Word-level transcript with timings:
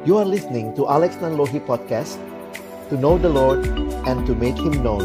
You 0.00 0.16
are 0.16 0.24
listening 0.24 0.72
to 0.80 0.88
Alex 0.88 1.20
Nanlohi 1.20 1.60
Podcast 1.60 2.16
To 2.88 2.96
know 2.96 3.20
the 3.20 3.28
Lord 3.28 3.60
and 4.08 4.24
to 4.24 4.32
make 4.32 4.56
Him 4.56 4.80
known. 4.80 5.04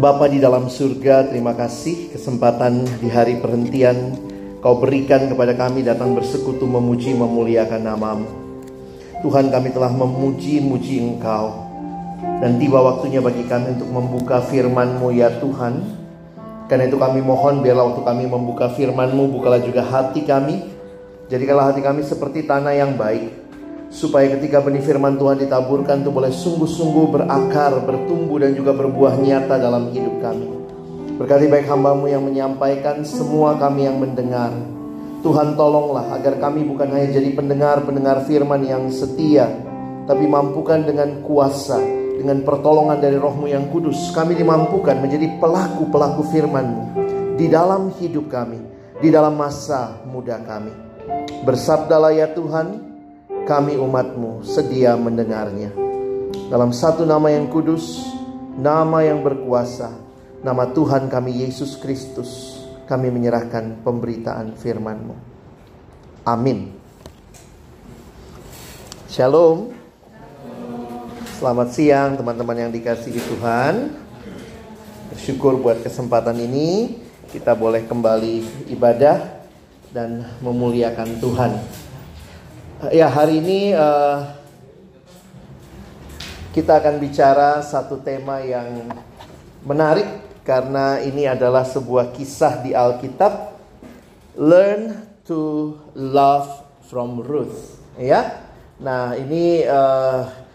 Bapa 0.00 0.24
di 0.24 0.40
dalam 0.40 0.72
surga, 0.72 1.28
terima 1.28 1.52
kasih 1.52 2.16
kesempatan 2.16 2.88
di 2.96 3.12
hari 3.12 3.36
perhentian 3.44 4.16
Kau 4.64 4.80
berikan 4.80 5.28
kepada 5.28 5.52
kami 5.52 5.84
datang 5.84 6.16
bersekutu 6.16 6.64
memuji 6.64 7.12
memuliakan 7.12 7.92
namamu. 7.92 8.24
Tuhan 9.20 9.52
kami 9.52 9.68
telah 9.76 9.92
memuji-muji 9.92 10.96
Engkau. 10.96 11.68
Dan 12.40 12.56
tiba 12.56 12.80
waktunya 12.80 13.20
bagi 13.20 13.44
kami 13.44 13.76
untuk 13.76 13.92
membuka 13.92 14.40
firman-Mu 14.48 15.12
ya 15.12 15.28
Tuhan 15.44 15.99
Karena 16.70 16.86
itu 16.86 17.02
kami 17.02 17.18
mohon 17.18 17.66
biarlah 17.66 17.90
waktu 17.90 18.06
kami 18.06 18.24
membuka 18.30 18.70
firman-Mu 18.70 19.26
Bukalah 19.34 19.58
juga 19.58 19.82
hati 19.82 20.22
kami 20.22 20.70
Jadikanlah 21.26 21.74
hati 21.74 21.82
kami 21.82 22.06
seperti 22.06 22.46
tanah 22.46 22.78
yang 22.78 22.94
baik 22.94 23.26
Supaya 23.90 24.30
ketika 24.38 24.62
benih 24.62 24.86
firman 24.86 25.18
Tuhan 25.18 25.42
ditaburkan 25.42 26.06
itu 26.06 26.14
boleh 26.14 26.30
sungguh-sungguh 26.30 27.10
berakar, 27.10 27.74
bertumbuh 27.82 28.38
dan 28.38 28.54
juga 28.54 28.70
berbuah 28.70 29.18
nyata 29.18 29.58
dalam 29.58 29.90
hidup 29.90 30.22
kami 30.22 30.60
Berkati 31.20 31.52
baik 31.52 31.68
hambamu 31.68 32.08
yang 32.08 32.24
menyampaikan, 32.24 33.04
semua 33.04 33.52
kami 33.60 33.84
yang 33.84 34.00
mendengar. 34.00 34.56
Tuhan 35.20 35.52
tolonglah 35.52 36.16
agar 36.16 36.40
kami 36.40 36.64
bukan 36.64 36.88
hanya 36.96 37.12
jadi 37.12 37.36
pendengar-pendengar 37.36 38.24
firman 38.24 38.64
yang 38.64 38.88
setia, 38.88 39.44
tapi 40.08 40.24
mampukan 40.24 40.80
dengan 40.80 41.20
kuasa, 41.20 41.76
dengan 42.20 42.44
pertolongan 42.44 43.00
dari 43.00 43.16
rohmu 43.16 43.48
yang 43.48 43.72
kudus, 43.72 44.12
kami 44.12 44.36
dimampukan 44.36 45.00
menjadi 45.00 45.40
pelaku-pelaku 45.40 46.22
firmanmu 46.28 46.84
di 47.40 47.48
dalam 47.48 47.88
hidup 47.96 48.28
kami, 48.28 48.60
di 49.00 49.08
dalam 49.08 49.40
masa 49.40 50.04
muda 50.04 50.36
kami. 50.44 50.70
Bersabdalah 51.42 52.12
ya 52.12 52.28
Tuhan, 52.36 52.84
kami 53.48 53.80
umatmu 53.80 54.44
sedia 54.44 54.94
mendengarnya. 55.00 55.72
Dalam 56.52 56.76
satu 56.76 57.08
nama 57.08 57.32
yang 57.32 57.48
kudus, 57.48 58.04
nama 58.60 59.00
yang 59.00 59.24
berkuasa, 59.24 60.10
Nama 60.40 60.72
Tuhan 60.72 61.12
kami 61.12 61.44
Yesus 61.44 61.76
Kristus 61.76 62.64
Kami 62.88 63.12
menyerahkan 63.12 63.84
pemberitaan 63.84 64.56
firman-Mu 64.56 65.16
Amin 66.24 66.72
Shalom 69.12 69.79
Selamat 71.40 71.72
siang 71.72 72.20
teman-teman 72.20 72.52
yang 72.52 72.68
dikasihi 72.68 73.16
Tuhan 73.16 73.96
Bersyukur 75.08 75.56
buat 75.56 75.80
kesempatan 75.80 76.36
ini 76.36 77.00
Kita 77.32 77.56
boleh 77.56 77.88
kembali 77.88 78.68
ibadah 78.68 79.40
Dan 79.88 80.28
memuliakan 80.44 81.16
Tuhan 81.16 81.56
Ya 82.92 83.08
hari 83.08 83.40
ini 83.40 83.72
uh, 83.72 84.36
Kita 86.52 86.76
akan 86.76 87.00
bicara 87.00 87.64
satu 87.64 87.96
tema 88.04 88.44
yang 88.44 88.92
menarik 89.64 90.20
karena 90.44 91.00
ini 91.00 91.24
adalah 91.24 91.64
sebuah 91.64 92.12
kisah 92.16 92.60
di 92.60 92.76
Alkitab. 92.76 93.56
Learn 94.36 95.08
to 95.24 95.72
love 95.96 96.48
from 96.88 97.22
Ruth, 97.22 97.78
ya. 98.00 98.40
Nah, 98.80 99.14
ini 99.14 99.62
uh, 99.68 100.49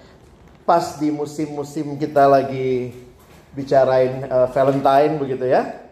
pas 0.65 0.97
di 0.97 1.13
musim-musim 1.13 1.95
kita 1.95 2.25
lagi 2.25 2.91
bicarain 3.53 4.25
uh, 4.27 4.49
Valentine 4.51 5.15
begitu 5.21 5.45
ya. 5.47 5.85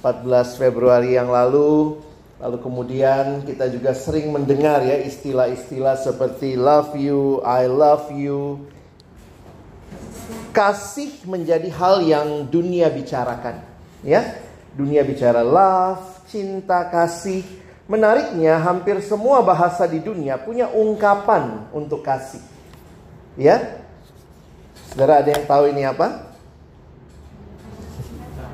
14 0.00 0.56
Februari 0.56 1.14
yang 1.14 1.28
lalu 1.28 2.00
Lalu 2.44 2.58
kemudian 2.60 3.46
kita 3.46 3.70
juga 3.70 3.94
sering 3.94 4.34
mendengar 4.34 4.82
ya 4.82 4.98
istilah-istilah 5.00 5.96
seperti 5.96 6.58
love 6.58 6.92
you, 6.98 7.38
I 7.46 7.70
love 7.70 8.10
you, 8.10 8.58
kasih 10.50 11.24
menjadi 11.24 11.70
hal 11.72 12.02
yang 12.02 12.28
dunia 12.50 12.90
bicarakan, 12.90 13.62
ya. 14.02 14.44
Dunia 14.74 15.06
bicara 15.06 15.46
love, 15.46 16.26
cinta, 16.26 16.90
kasih. 16.90 17.46
Menariknya 17.86 18.58
hampir 18.58 18.98
semua 19.00 19.38
bahasa 19.44 19.86
di 19.86 20.02
dunia 20.02 20.34
punya 20.34 20.66
ungkapan 20.66 21.70
untuk 21.70 22.02
kasih. 22.02 22.42
Ya. 23.38 23.83
Saudara 24.94 25.26
ada 25.26 25.30
yang 25.34 25.42
tahu 25.42 25.74
ini 25.74 25.82
apa? 25.82 26.30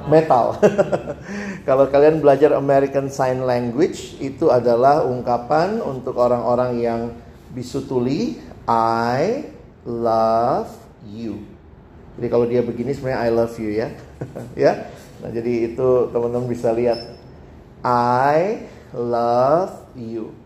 Metal. 0.08 0.56
Kalau 1.68 1.84
kalian 1.92 2.24
belajar 2.24 2.56
American 2.56 3.12
Sign 3.12 3.44
Language 3.44 4.16
itu 4.24 4.48
adalah 4.48 5.04
ungkapan 5.04 5.84
untuk 5.84 6.16
orang-orang 6.16 6.80
yang 6.80 7.00
bisu 7.52 7.84
tuli 7.84 8.40
I 8.64 9.52
love 9.84 10.72
you. 11.04 11.44
Jadi 12.16 12.26
kalau 12.32 12.48
dia 12.48 12.64
begini 12.64 12.96
sebenarnya 12.96 13.20
I 13.20 13.30
love 13.36 13.54
you 13.60 13.76
ya. 13.76 13.92
ya. 14.64 14.72
Nah, 15.20 15.28
jadi 15.28 15.76
itu 15.76 16.08
teman-teman 16.08 16.48
bisa 16.48 16.72
lihat 16.72 17.20
I 17.84 18.64
love 18.96 19.92
you. 19.92 20.39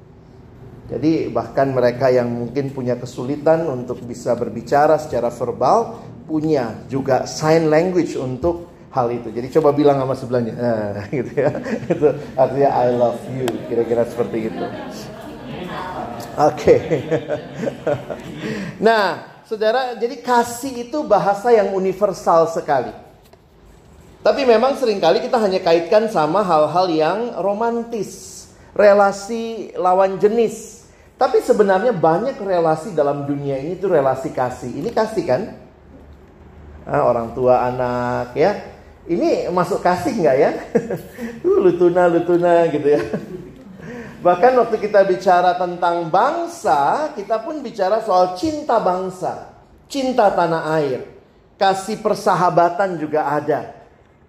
Jadi 0.84 1.32
bahkan 1.32 1.72
mereka 1.72 2.12
yang 2.12 2.28
mungkin 2.28 2.68
punya 2.68 3.00
kesulitan 3.00 3.64
untuk 3.64 4.04
bisa 4.04 4.36
berbicara 4.36 5.00
secara 5.00 5.32
verbal 5.32 6.04
punya 6.28 6.84
juga 6.92 7.24
sign 7.24 7.72
language 7.72 8.16
untuk 8.20 8.68
hal 8.94 9.10
itu. 9.10 9.28
Jadi 9.34 9.48
coba 9.58 9.74
bilang 9.74 9.98
sama 9.98 10.14
sebelahnya, 10.14 10.54
nah, 10.54 11.04
gitu 11.18 11.32
ya. 11.34 11.50
itu 11.88 12.08
artinya 12.38 12.70
I 12.70 12.88
love 12.94 13.22
you, 13.34 13.48
kira-kira 13.66 14.06
seperti 14.06 14.52
itu. 14.52 14.64
Oke. 16.34 16.54
Okay. 16.54 16.78
nah, 18.86 19.38
saudara, 19.46 19.98
jadi 19.98 20.18
kasih 20.22 20.88
itu 20.88 20.98
bahasa 21.06 21.50
yang 21.50 21.74
universal 21.74 22.50
sekali. 22.50 22.90
Tapi 24.24 24.40
memang 24.48 24.72
sering 24.80 25.04
kali 25.04 25.20
kita 25.20 25.36
hanya 25.36 25.60
kaitkan 25.60 26.08
sama 26.08 26.40
hal-hal 26.40 26.86
yang 26.88 27.18
romantis, 27.44 28.48
relasi 28.72 29.68
lawan 29.76 30.16
jenis. 30.16 30.73
Tapi 31.14 31.38
sebenarnya 31.46 31.94
banyak 31.94 32.34
relasi 32.42 32.90
dalam 32.90 33.22
dunia 33.22 33.54
ini 33.62 33.78
itu 33.78 33.86
relasi 33.86 34.34
kasih. 34.34 34.82
Ini 34.82 34.90
kasih 34.90 35.24
kan? 35.24 35.42
Nah, 36.84 37.02
orang 37.06 37.32
tua 37.32 37.64
anak 37.64 38.34
ya. 38.34 38.74
Ini 39.04 39.52
masuk 39.52 39.84
kasih 39.84 40.16
nggak 40.16 40.36
ya? 40.40 40.50
uh, 41.46 41.58
lutuna 41.60 42.08
lutuna 42.08 42.66
gitu 42.72 42.88
ya. 42.88 43.02
Bahkan 44.24 44.52
waktu 44.56 44.80
kita 44.80 45.04
bicara 45.04 45.52
tentang 45.60 46.08
bangsa, 46.08 47.12
kita 47.12 47.44
pun 47.44 47.60
bicara 47.60 48.00
soal 48.00 48.32
cinta 48.40 48.80
bangsa, 48.80 49.52
cinta 49.84 50.32
tanah 50.32 50.80
air, 50.80 51.04
kasih 51.60 52.00
persahabatan 52.00 52.96
juga 52.96 53.28
ada. 53.28 53.76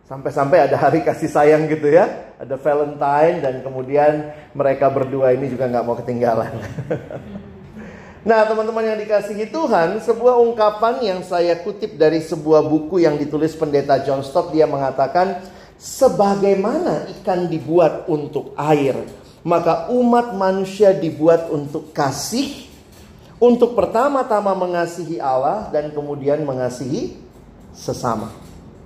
Sampai-sampai 0.03 0.67
ada 0.67 0.75
hari 0.75 0.99
kasih 0.99 1.31
sayang 1.31 1.71
gitu 1.71 1.87
ya, 1.87 2.34
ada 2.35 2.55
Valentine 2.59 3.39
dan 3.39 3.63
kemudian 3.63 4.35
mereka 4.51 4.91
berdua 4.91 5.31
ini 5.31 5.47
juga 5.47 5.71
nggak 5.71 5.85
mau 5.87 5.95
ketinggalan. 5.95 6.51
nah 8.27 8.43
teman-teman 8.43 8.83
yang 8.91 8.99
dikasihi 8.99 9.47
Tuhan, 9.47 10.03
sebuah 10.03 10.35
ungkapan 10.43 10.99
yang 10.99 11.19
saya 11.23 11.55
kutip 11.63 11.95
dari 11.95 12.19
sebuah 12.19 12.67
buku 12.67 13.07
yang 13.07 13.15
ditulis 13.15 13.55
pendeta 13.55 14.03
John 14.03 14.19
Stott, 14.19 14.51
dia 14.51 14.67
mengatakan, 14.67 15.47
sebagaimana 15.79 17.07
ikan 17.19 17.47
dibuat 17.47 18.07
untuk 18.11 18.51
air, 18.59 18.99
maka 19.47 19.87
umat 19.95 20.35
manusia 20.35 20.91
dibuat 20.91 21.47
untuk 21.47 21.95
kasih, 21.95 22.67
untuk 23.39 23.79
pertama-tama 23.79 24.51
mengasihi 24.55 25.23
Allah 25.23 25.71
dan 25.71 25.91
kemudian 25.95 26.43
mengasihi 26.43 27.15
sesama. 27.71 28.31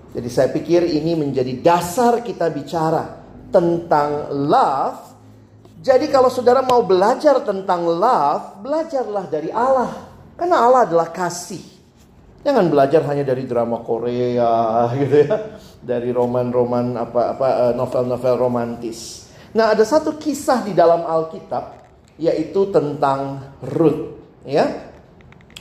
Jadi 0.10 0.30
saya 0.30 0.50
pikir 0.50 0.90
ini 0.90 1.14
menjadi 1.14 1.54
dasar 1.62 2.26
kita 2.26 2.50
bicara 2.50 3.19
tentang 3.50 4.32
love. 4.34 5.14
Jadi 5.80 6.12
kalau 6.12 6.28
saudara 6.28 6.60
mau 6.66 6.84
belajar 6.84 7.40
tentang 7.44 7.88
love, 7.88 8.64
belajarlah 8.64 9.26
dari 9.32 9.50
Allah. 9.54 10.10
Karena 10.36 10.64
Allah 10.64 10.88
adalah 10.88 11.10
kasih. 11.12 11.62
Jangan 12.40 12.72
belajar 12.72 13.04
hanya 13.12 13.28
dari 13.28 13.44
drama 13.44 13.84
Korea 13.84 14.48
gitu 15.00 15.16
ya, 15.28 15.60
dari 15.84 16.16
roman-roman 16.16 16.96
apa 16.96 17.36
apa 17.36 17.48
eh, 17.70 17.74
novel-novel 17.76 18.36
romantis. 18.40 19.28
Nah, 19.52 19.76
ada 19.76 19.84
satu 19.84 20.16
kisah 20.16 20.64
di 20.64 20.72
dalam 20.72 21.04
Alkitab 21.04 21.76
yaitu 22.20 22.68
tentang 22.72 23.44
Ruth, 23.64 24.20
ya. 24.44 24.92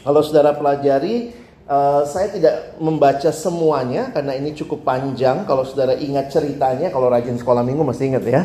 Kalau 0.02 0.22
saudara 0.22 0.54
pelajari, 0.54 1.30
uh, 1.68 2.02
saya 2.08 2.32
tidak 2.32 2.80
membaca 2.80 3.30
semuanya 3.30 4.10
karena 4.10 4.34
ini 4.34 4.56
cukup 4.56 4.82
panjang. 4.82 5.44
Kalau 5.44 5.62
saudara 5.68 5.94
ingat 5.94 6.32
ceritanya, 6.32 6.88
kalau 6.88 7.12
rajin 7.12 7.36
sekolah 7.36 7.62
minggu 7.62 7.84
masih 7.84 8.16
ingat 8.16 8.24
ya, 8.24 8.42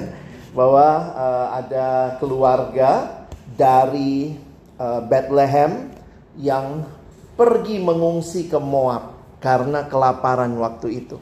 bahwa 0.51 0.87
uh, 1.15 1.47
ada 1.57 2.19
keluarga 2.19 3.23
dari 3.55 4.35
uh, 4.77 5.01
Bethlehem 5.01 5.89
yang 6.37 6.85
pergi 7.33 7.81
mengungsi 7.81 8.51
ke 8.51 8.59
Moab 8.59 9.17
karena 9.41 9.87
kelaparan 9.87 10.53
waktu 10.59 11.01
itu. 11.01 11.17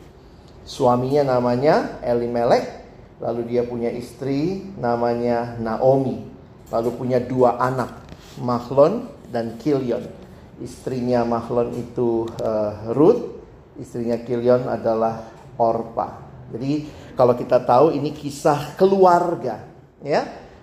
Suaminya 0.65 1.37
namanya 1.37 2.01
Elimelech 2.05 2.81
Lalu 3.21 3.53
dia 3.53 3.61
punya 3.61 3.93
istri 3.93 4.65
namanya 4.81 5.53
Naomi. 5.61 6.25
Lalu 6.73 6.89
punya 6.97 7.21
dua 7.21 7.61
anak, 7.61 8.01
Mahlon 8.41 9.05
dan 9.29 9.61
Kilion. 9.61 10.20
Istrinya 10.61 11.25
Mahlon 11.25 11.73
itu 11.73 12.29
uh, 12.37 12.93
Ruth, 12.93 13.41
istrinya 13.81 14.21
Kilion 14.21 14.69
adalah 14.69 15.25
Orpa. 15.57 16.21
Jadi 16.53 16.85
kalau 17.17 17.33
kita 17.33 17.65
tahu 17.65 17.97
ini 17.97 18.13
kisah 18.13 18.77
keluarga, 18.77 19.65
ya. 20.05 20.21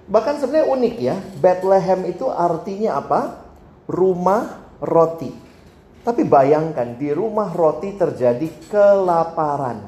Bahkan 0.08 0.40
sebenarnya 0.40 0.66
unik 0.72 0.94
ya, 1.02 1.16
Bethlehem 1.42 2.08
itu 2.08 2.30
artinya 2.30 2.96
apa? 3.02 3.20
Rumah 3.90 4.72
roti. 4.80 5.28
Tapi 6.00 6.24
bayangkan 6.24 6.96
di 6.96 7.12
rumah 7.12 7.52
roti 7.52 7.92
terjadi 7.92 8.48
kelaparan. 8.72 9.84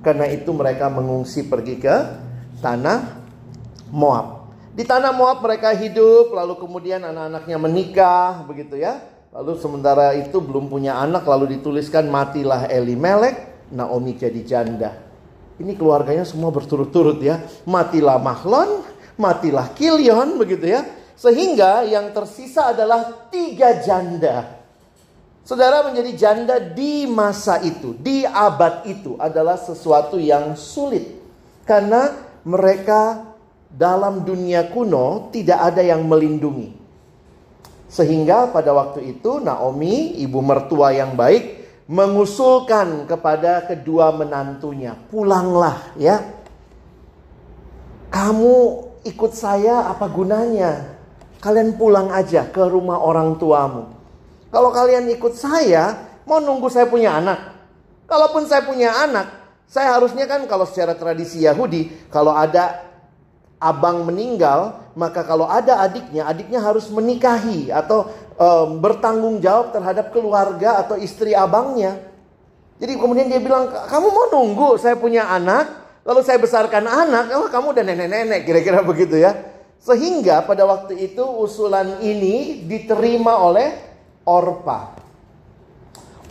Karena 0.00 0.24
itu 0.30 0.54
mereka 0.54 0.88
mengungsi 0.88 1.44
pergi 1.44 1.76
ke 1.76 1.96
tanah 2.62 3.20
Moab. 3.92 4.54
Di 4.72 4.86
tanah 4.86 5.12
Moab 5.12 5.42
mereka 5.42 5.74
hidup, 5.74 6.32
lalu 6.32 6.54
kemudian 6.56 7.02
anak-anaknya 7.02 7.56
menikah, 7.58 8.46
begitu 8.46 8.78
ya. 8.78 9.17
Lalu 9.28 9.60
sementara 9.60 10.16
itu 10.16 10.40
belum 10.40 10.72
punya 10.72 10.96
anak, 10.96 11.28
lalu 11.28 11.60
dituliskan 11.60 12.08
matilah 12.08 12.64
Elimelek, 12.64 13.68
Naomi 13.68 14.16
jadi 14.16 14.40
janda. 14.40 14.96
Ini 15.60 15.76
keluarganya 15.76 16.24
semua 16.24 16.48
berturut-turut 16.48 17.20
ya. 17.20 17.44
Matilah 17.68 18.16
Mahlon, 18.16 18.86
matilah 19.20 19.68
Kilion, 19.76 20.40
begitu 20.40 20.72
ya. 20.72 20.86
Sehingga 21.18 21.84
yang 21.84 22.14
tersisa 22.16 22.72
adalah 22.72 23.28
tiga 23.28 23.84
janda. 23.84 24.64
Saudara 25.44 25.84
menjadi 25.84 26.12
janda 26.16 26.56
di 26.56 27.04
masa 27.04 27.60
itu, 27.60 27.96
di 28.00 28.24
abad 28.24 28.88
itu 28.88 29.18
adalah 29.20 29.60
sesuatu 29.60 30.16
yang 30.16 30.56
sulit. 30.56 31.04
Karena 31.68 32.16
mereka 32.48 33.28
dalam 33.68 34.24
dunia 34.24 34.72
kuno 34.72 35.28
tidak 35.28 35.74
ada 35.74 35.84
yang 35.84 36.00
melindungi. 36.08 36.87
Sehingga 37.88 38.52
pada 38.52 38.76
waktu 38.76 39.16
itu 39.16 39.40
Naomi, 39.40 40.20
ibu 40.20 40.44
mertua 40.44 40.92
yang 40.92 41.16
baik, 41.16 41.58
mengusulkan 41.88 43.08
kepada 43.08 43.64
kedua 43.64 44.12
menantunya, 44.12 44.92
"Pulanglah 45.08 45.96
ya. 45.96 46.20
Kamu 48.12 48.56
ikut 49.08 49.32
saya 49.32 49.88
apa 49.88 50.04
gunanya? 50.12 51.00
Kalian 51.40 51.80
pulang 51.80 52.12
aja 52.12 52.44
ke 52.52 52.60
rumah 52.68 53.00
orang 53.00 53.40
tuamu." 53.40 53.88
Kalau 54.52 54.68
kalian 54.72 55.08
ikut 55.08 55.32
saya, 55.32 55.96
mau 56.28 56.40
nunggu 56.40 56.68
saya 56.68 56.88
punya 56.88 57.16
anak. 57.16 57.56
Kalaupun 58.04 58.48
saya 58.48 58.64
punya 58.64 58.92
anak, 59.04 59.28
saya 59.68 59.96
harusnya 59.96 60.24
kan 60.24 60.44
kalau 60.48 60.64
secara 60.64 60.96
tradisi 60.96 61.44
Yahudi, 61.44 62.08
kalau 62.08 62.32
ada 62.32 62.84
abang 63.60 64.08
meninggal, 64.08 64.87
maka 64.98 65.22
kalau 65.22 65.46
ada 65.46 65.78
adiknya, 65.78 66.26
adiknya 66.26 66.58
harus 66.58 66.90
menikahi 66.90 67.70
atau 67.70 68.10
e, 68.34 68.48
bertanggung 68.82 69.38
jawab 69.38 69.70
terhadap 69.70 70.10
keluarga 70.10 70.82
atau 70.82 70.98
istri 70.98 71.38
abangnya. 71.38 72.02
Jadi 72.82 72.98
kemudian 72.98 73.30
dia 73.30 73.38
bilang, 73.38 73.70
kamu 73.70 74.10
mau 74.10 74.26
nunggu 74.34 74.74
saya 74.74 74.98
punya 74.98 75.30
anak, 75.30 75.70
lalu 76.02 76.26
saya 76.26 76.42
besarkan 76.42 76.82
anak, 76.90 77.30
oh 77.38 77.46
kamu 77.46 77.78
udah 77.78 77.84
nenek-nenek, 77.86 78.42
kira-kira 78.42 78.82
begitu 78.82 79.22
ya. 79.22 79.38
Sehingga 79.78 80.42
pada 80.42 80.66
waktu 80.66 80.98
itu 80.98 81.22
usulan 81.22 82.02
ini 82.02 82.66
diterima 82.66 83.38
oleh 83.38 83.78
Orpa. 84.26 84.98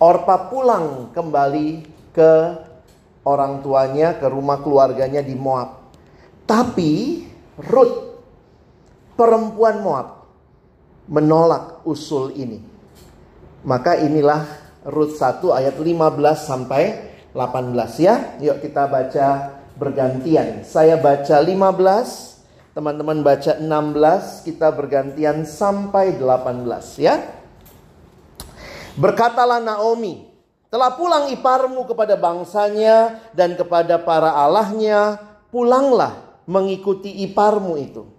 Orpa 0.04 0.36
pulang 0.52 1.16
kembali 1.16 1.68
ke 2.12 2.31
orang 3.24 3.64
tuanya, 3.64 4.19
ke 4.19 4.28
rumah 4.28 4.60
keluarganya 4.60 5.24
di 5.24 5.36
Moab. 5.40 5.88
Tapi 6.44 7.24
Ruth, 7.60 8.06
perempuan 9.18 9.81
Moab, 9.81 10.30
menolak 11.10 11.81
usul 11.84 12.31
ini. 12.38 12.62
Maka 13.66 13.98
inilah 14.00 14.46
Ruth 14.88 15.19
1 15.19 15.44
ayat 15.52 15.75
15 15.75 16.24
sampai 16.38 16.84
18 17.36 18.00
ya. 18.00 18.16
Yuk 18.40 18.64
kita 18.64 18.88
baca 18.88 19.58
bergantian. 19.75 20.64
Saya 20.64 20.96
baca 20.96 21.42
15, 21.42 22.74
teman-teman 22.78 23.25
baca 23.25 23.58
16, 23.58 24.46
kita 24.48 24.72
bergantian 24.72 25.44
sampai 25.44 26.16
18 26.16 27.02
ya. 27.02 27.19
Berkatalah 28.98 29.62
Naomi, 29.62 30.25
telah 30.74 30.98
pulang 30.98 31.30
iparmu 31.30 31.86
kepada 31.86 32.18
bangsanya 32.18 33.22
dan 33.38 33.54
kepada 33.54 34.02
para 34.02 34.34
allahnya, 34.34 35.22
pulanglah 35.54 36.42
mengikuti 36.50 37.22
iparmu 37.30 37.78
itu. 37.78 38.17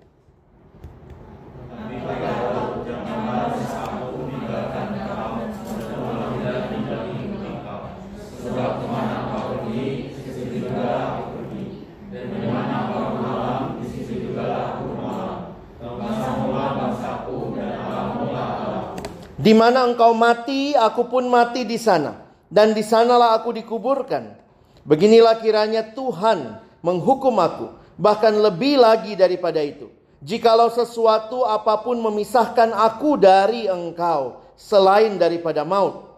Di 19.48 19.56
mana 19.56 19.88
engkau 19.88 20.12
mati, 20.12 20.76
aku 20.76 21.08
pun 21.08 21.24
mati 21.24 21.64
di 21.64 21.80
sana. 21.80 22.20
Dan 22.52 22.76
di 22.76 22.84
sanalah 22.84 23.32
aku 23.32 23.56
dikuburkan. 23.56 24.36
Beginilah 24.84 25.40
kiranya 25.40 25.96
Tuhan 25.96 26.60
menghukum 26.84 27.32
aku. 27.40 27.72
Bahkan 27.96 28.44
lebih 28.44 28.76
lagi 28.76 29.16
daripada 29.16 29.64
itu. 29.64 29.88
Jikalau 30.20 30.68
sesuatu 30.68 31.48
apa 31.48 31.80
pun 31.80 31.96
memisahkan 31.96 32.76
aku 32.76 33.16
dari 33.16 33.64
engkau. 33.64 34.36
Selain 34.52 35.16
daripada 35.16 35.64
maut. 35.64 36.12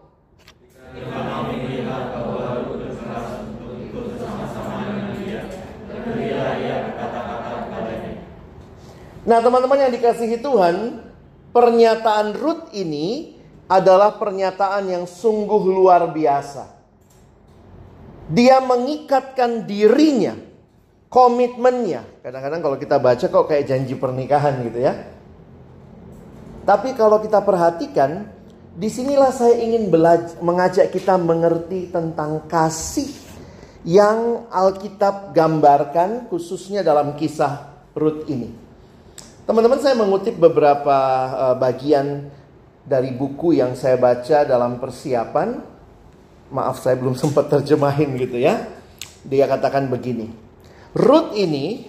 Nah 9.23 9.39
teman-teman 9.39 9.87
yang 9.87 9.93
dikasihi 9.95 10.43
Tuhan 10.43 10.75
Pernyataan 11.51 12.31
Ruth 12.39 12.71
ini 12.71 13.35
adalah 13.67 14.15
pernyataan 14.15 14.87
yang 14.87 15.03
sungguh 15.03 15.63
luar 15.67 16.07
biasa. 16.11 16.79
Dia 18.31 18.63
mengikatkan 18.63 19.67
dirinya, 19.67 20.39
komitmennya. 21.11 22.23
Kadang-kadang 22.23 22.61
kalau 22.63 22.77
kita 22.79 22.95
baca 23.03 23.25
kok 23.27 23.47
kayak 23.51 23.67
janji 23.67 23.99
pernikahan 23.99 24.63
gitu 24.63 24.79
ya. 24.79 24.95
Tapi 26.63 26.95
kalau 26.95 27.19
kita 27.19 27.43
perhatikan, 27.43 28.31
di 28.71 28.87
sinilah 28.87 29.35
saya 29.35 29.59
ingin 29.59 29.91
mengajak 30.39 30.87
kita 30.95 31.19
mengerti 31.19 31.91
tentang 31.91 32.47
kasih 32.47 33.11
yang 33.83 34.47
Alkitab 34.47 35.35
gambarkan 35.35 36.31
khususnya 36.31 36.79
dalam 36.79 37.19
kisah 37.19 37.75
Ruth 37.91 38.23
ini. 38.31 38.70
Teman-teman 39.51 39.83
saya 39.83 39.99
mengutip 39.99 40.39
beberapa 40.39 40.95
uh, 41.35 41.55
bagian 41.59 42.31
dari 42.87 43.11
buku 43.11 43.59
yang 43.59 43.75
saya 43.75 43.99
baca 43.99 44.47
dalam 44.47 44.79
persiapan. 44.79 45.59
Maaf 46.55 46.79
saya 46.79 46.95
belum 46.95 47.19
sempat 47.19 47.51
terjemahin 47.51 48.15
gitu 48.15 48.39
ya. 48.39 48.63
Dia 49.27 49.51
katakan 49.51 49.91
begini. 49.91 50.31
Ruth 50.95 51.35
ini 51.35 51.83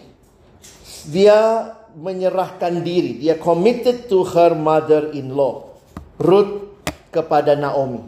dia 1.07 1.71
menyerahkan 1.95 2.83
diri, 2.83 3.23
dia 3.23 3.39
committed 3.39 4.11
to 4.11 4.27
her 4.27 4.59
mother-in-law. 4.59 5.63
Ruth 6.19 6.83
kepada 7.15 7.55
Naomi. 7.55 8.03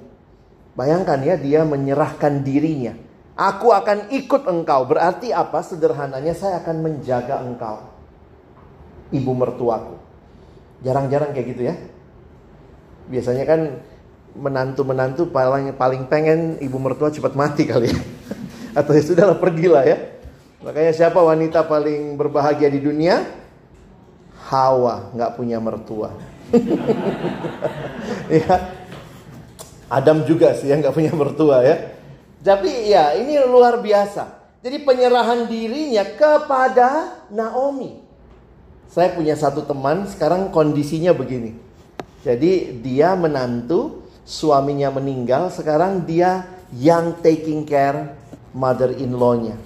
Bayangkan 0.75 1.23
ya 1.23 1.39
dia 1.39 1.63
menyerahkan 1.63 2.43
dirinya. 2.43 2.99
Aku 3.39 3.71
akan 3.71 4.11
ikut 4.19 4.51
engkau. 4.51 4.83
Berarti 4.91 5.31
apa? 5.31 5.63
Sederhananya 5.63 6.35
saya 6.35 6.59
akan 6.59 6.77
menjaga 6.83 7.39
engkau 7.39 7.94
ibu 9.15 9.33
mertuaku. 9.33 9.95
Jarang-jarang 10.83 11.31
kayak 11.31 11.47
gitu 11.55 11.63
ya. 11.71 11.75
Biasanya 13.07 13.45
kan 13.47 13.61
menantu-menantu 14.35 15.31
paling 15.31 15.79
paling 15.79 16.11
pengen 16.11 16.59
ibu 16.59 16.75
mertua 16.83 17.15
cepat 17.15 17.39
mati 17.39 17.65
kali 17.65 17.95
ya. 17.95 17.99
Atau 18.79 18.99
ya 18.99 19.03
sudahlah 19.07 19.39
pergilah 19.39 19.87
ya. 19.87 19.97
Makanya 20.67 20.93
siapa 20.93 21.23
wanita 21.23 21.63
paling 21.71 22.19
berbahagia 22.19 22.67
di 22.73 22.83
dunia? 22.83 23.23
Hawa, 24.51 25.15
nggak 25.15 25.33
punya 25.39 25.63
mertua. 25.63 26.13
ya. 28.43 28.83
Adam 29.89 30.27
juga 30.27 30.57
sih 30.59 30.73
yang 30.73 30.83
nggak 30.83 30.97
punya 30.97 31.13
mertua 31.15 31.63
ya. 31.63 31.77
Tapi 32.45 32.91
ya 32.91 33.17
ini 33.17 33.41
luar 33.47 33.79
biasa. 33.81 34.45
Jadi 34.65 34.81
penyerahan 34.81 35.45
dirinya 35.45 36.05
kepada 36.17 37.21
Naomi. 37.29 38.04
Saya 38.95 39.11
punya 39.11 39.35
satu 39.35 39.67
teman 39.67 40.07
sekarang 40.07 40.55
kondisinya 40.55 41.11
begini. 41.11 41.59
Jadi 42.23 42.79
dia 42.79 43.19
menantu, 43.19 44.07
suaminya 44.23 44.95
meninggal, 44.95 45.51
sekarang 45.51 46.07
dia 46.07 46.47
yang 46.71 47.19
taking 47.19 47.67
care 47.67 48.15
mother-in-law-nya. 48.55 49.59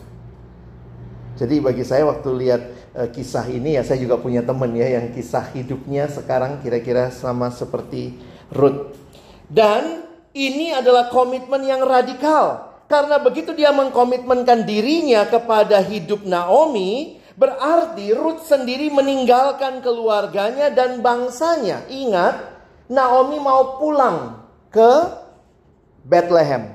Jadi 1.36 1.60
bagi 1.60 1.84
saya 1.84 2.08
waktu 2.08 2.28
lihat 2.40 2.62
uh, 2.96 3.08
kisah 3.12 3.44
ini 3.52 3.76
ya 3.76 3.84
saya 3.84 4.00
juga 4.00 4.16
punya 4.16 4.40
teman 4.40 4.72
ya 4.72 4.96
yang 4.96 5.12
kisah 5.12 5.52
hidupnya 5.52 6.08
sekarang 6.08 6.64
kira-kira 6.64 7.12
sama 7.12 7.52
seperti 7.52 8.16
Ruth. 8.48 8.96
Dan 9.44 10.08
ini 10.32 10.72
adalah 10.72 11.12
komitmen 11.12 11.68
yang 11.68 11.84
radikal. 11.84 12.64
Karena 12.88 13.20
begitu 13.20 13.52
dia 13.52 13.76
mengkomitmenkan 13.76 14.64
dirinya 14.64 15.28
kepada 15.28 15.84
hidup 15.84 16.24
Naomi, 16.24 17.17
berarti 17.38 18.10
Ruth 18.12 18.42
sendiri 18.44 18.90
meninggalkan 18.90 19.78
keluarganya 19.78 20.74
dan 20.74 20.98
bangsanya. 20.98 21.86
Ingat, 21.86 22.58
Naomi 22.90 23.38
mau 23.38 23.78
pulang 23.78 24.42
ke 24.74 24.90
Bethlehem. 26.02 26.74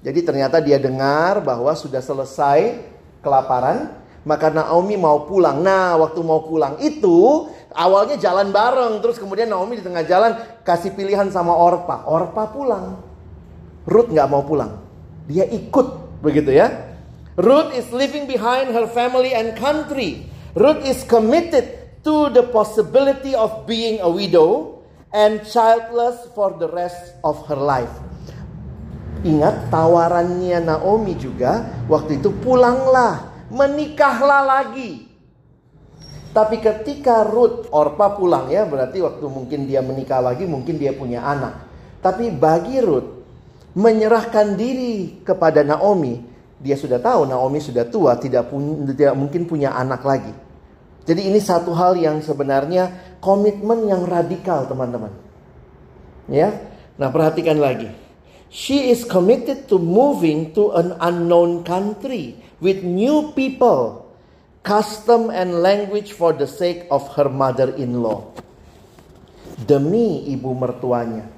Jadi 0.00 0.24
ternyata 0.24 0.64
dia 0.64 0.80
dengar 0.80 1.44
bahwa 1.44 1.68
sudah 1.76 2.00
selesai 2.00 2.80
kelaparan, 3.20 3.92
maka 4.24 4.48
Naomi 4.48 4.96
mau 4.96 5.28
pulang. 5.28 5.60
Nah, 5.60 6.00
waktu 6.00 6.24
mau 6.24 6.40
pulang 6.48 6.80
itu 6.80 7.50
awalnya 7.76 8.16
jalan 8.16 8.48
bareng, 8.48 9.04
terus 9.04 9.20
kemudian 9.20 9.52
Naomi 9.52 9.76
di 9.76 9.84
tengah 9.84 10.06
jalan 10.08 10.40
kasih 10.64 10.96
pilihan 10.96 11.28
sama 11.28 11.52
Orpa. 11.52 12.08
Orpa 12.08 12.48
pulang. 12.48 12.96
Ruth 13.84 14.08
nggak 14.08 14.28
mau 14.30 14.40
pulang. 14.40 14.80
Dia 15.28 15.44
ikut 15.44 16.20
begitu 16.24 16.54
ya. 16.56 16.87
Ruth 17.38 17.70
is 17.70 17.86
leaving 17.94 18.26
behind 18.26 18.74
her 18.74 18.90
family 18.90 19.30
and 19.30 19.54
country. 19.54 20.26
Ruth 20.58 20.82
is 20.82 21.06
committed 21.06 21.70
to 22.02 22.34
the 22.34 22.42
possibility 22.50 23.38
of 23.38 23.62
being 23.62 24.02
a 24.02 24.10
widow 24.10 24.82
and 25.14 25.46
childless 25.46 26.18
for 26.34 26.58
the 26.58 26.66
rest 26.66 27.14
of 27.22 27.38
her 27.46 27.54
life. 27.54 27.94
Ingat 29.22 29.70
tawarannya 29.70 30.66
Naomi 30.66 31.14
juga 31.14 31.62
waktu 31.86 32.18
itu 32.18 32.34
pulanglah, 32.42 33.46
menikahlah 33.54 34.42
lagi. 34.42 35.06
Tapi 36.34 36.58
ketika 36.58 37.22
Ruth 37.22 37.70
Orpa 37.70 38.18
pulang 38.18 38.50
ya 38.50 38.66
berarti 38.66 38.98
waktu 38.98 39.26
mungkin 39.30 39.70
dia 39.70 39.78
menikah 39.78 40.18
lagi 40.18 40.42
mungkin 40.42 40.74
dia 40.74 40.90
punya 40.90 41.22
anak. 41.22 41.70
Tapi 42.02 42.34
bagi 42.34 42.82
Ruth 42.82 43.10
menyerahkan 43.78 44.58
diri 44.58 45.22
kepada 45.22 45.62
Naomi, 45.62 46.37
dia 46.58 46.74
sudah 46.74 46.98
tahu 46.98 47.30
Naomi 47.30 47.62
sudah 47.62 47.86
tua, 47.86 48.18
tidak, 48.18 48.50
pun, 48.50 48.82
tidak 48.90 49.14
mungkin 49.14 49.46
punya 49.46 49.74
anak 49.78 50.02
lagi. 50.02 50.34
Jadi 51.06 51.30
ini 51.30 51.40
satu 51.40 51.72
hal 51.72 51.96
yang 51.96 52.20
sebenarnya 52.20 53.16
komitmen 53.22 53.88
yang 53.88 54.04
radikal 54.04 54.66
teman-teman. 54.68 55.14
Ya, 56.28 56.52
nah 57.00 57.08
perhatikan 57.08 57.56
lagi. 57.56 57.88
She 58.52 58.92
is 58.92 59.04
committed 59.04 59.68
to 59.72 59.80
moving 59.80 60.52
to 60.56 60.72
an 60.76 60.96
unknown 61.00 61.64
country 61.64 62.36
with 62.60 62.84
new 62.84 63.32
people, 63.32 64.08
custom 64.64 65.32
and 65.32 65.64
language 65.64 66.12
for 66.12 66.36
the 66.36 66.48
sake 66.48 66.88
of 66.92 67.08
her 67.16 67.28
mother-in-law. 67.28 68.24
Demi 69.64 70.28
ibu 70.32 70.52
mertuanya. 70.52 71.37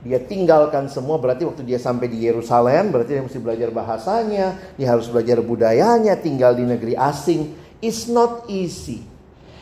Dia 0.00 0.16
tinggalkan 0.16 0.88
semua 0.88 1.20
berarti 1.20 1.44
waktu 1.44 1.60
dia 1.60 1.76
sampai 1.76 2.08
di 2.08 2.24
Yerusalem 2.24 2.88
berarti 2.88 3.20
dia 3.20 3.24
mesti 3.24 3.40
belajar 3.40 3.68
bahasanya, 3.68 4.56
dia 4.80 4.88
harus 4.88 5.12
belajar 5.12 5.44
budayanya, 5.44 6.16
tinggal 6.16 6.56
di 6.56 6.64
negeri 6.64 6.96
asing. 6.96 7.52
It's 7.84 8.08
not 8.08 8.48
easy. 8.48 9.04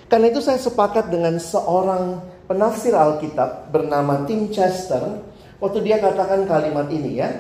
Karena 0.07 0.31
itu 0.31 0.39
saya 0.39 0.59
sepakat 0.63 1.11
dengan 1.11 1.37
seorang 1.43 2.23
penafsir 2.47 2.95
Alkitab 2.95 3.75
bernama 3.75 4.25
Tim 4.25 4.49
Chester 4.49 5.21
Waktu 5.59 5.79
dia 5.83 5.99
katakan 5.99 6.47
kalimat 6.47 6.87
ini 6.87 7.19
ya. 7.19 7.31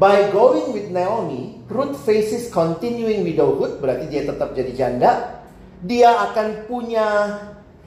By 0.00 0.32
going 0.32 0.72
with 0.72 0.88
Naomi, 0.88 1.60
Ruth 1.68 1.98
faces 2.08 2.48
continuing 2.48 3.20
widowhood, 3.20 3.84
berarti 3.84 4.08
dia 4.08 4.24
tetap 4.24 4.56
jadi 4.56 4.72
janda. 4.72 5.44
Dia 5.84 6.30
akan 6.30 6.64
punya 6.64 7.36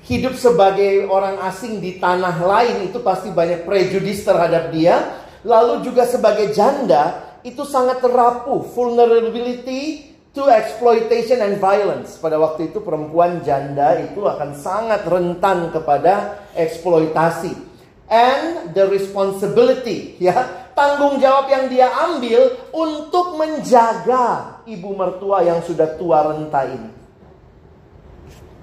hidup 0.04 0.36
sebagai 0.36 1.08
orang 1.08 1.40
asing 1.48 1.80
di 1.80 2.00
tanah 2.00 2.40
lain 2.44 2.92
itu 2.92 3.00
pasti 3.00 3.32
banyak 3.32 3.64
prejudis 3.64 4.24
terhadap 4.28 4.72
dia. 4.72 5.24
Lalu 5.44 5.84
juga 5.84 6.08
sebagai 6.08 6.56
janda 6.56 7.36
itu 7.44 7.68
sangat 7.68 8.00
terapuh, 8.00 8.64
vulnerability 8.72 10.12
to 10.32 10.48
exploitation 10.48 11.44
and 11.44 11.60
violence. 11.60 12.16
Pada 12.16 12.40
waktu 12.40 12.72
itu 12.72 12.80
perempuan 12.80 13.44
janda 13.44 14.00
itu 14.00 14.24
akan 14.24 14.56
sangat 14.56 15.04
rentan 15.04 15.72
kepada 15.72 16.48
eksploitasi 16.56 17.74
and 18.14 18.76
the 18.78 18.86
responsibility 18.92 20.20
ya 20.22 20.70
tanggung 20.78 21.18
jawab 21.18 21.50
yang 21.50 21.66
dia 21.72 21.90
ambil 21.90 22.70
untuk 22.70 23.40
menjaga 23.40 24.60
ibu 24.70 24.94
mertua 24.94 25.42
yang 25.42 25.66
sudah 25.66 25.96
tua 25.96 26.30
renta 26.30 26.68
ini 26.68 27.03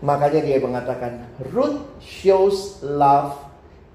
makanya 0.01 0.41
dia 0.45 0.59
mengatakan 0.61 1.29
Ruth 1.53 1.81
shows 2.01 2.81
love 2.81 3.37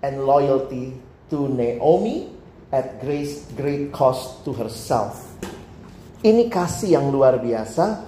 and 0.05 0.21
loyalty 0.21 0.93
to 1.33 1.49
Naomi 1.49 2.29
at 2.69 3.01
great 3.01 3.29
great 3.57 3.89
cost 3.89 4.45
to 4.45 4.53
herself 4.53 5.35
ini 6.25 6.49
kasih 6.49 6.97
yang 6.97 7.09
luar 7.09 7.37
biasa 7.41 8.05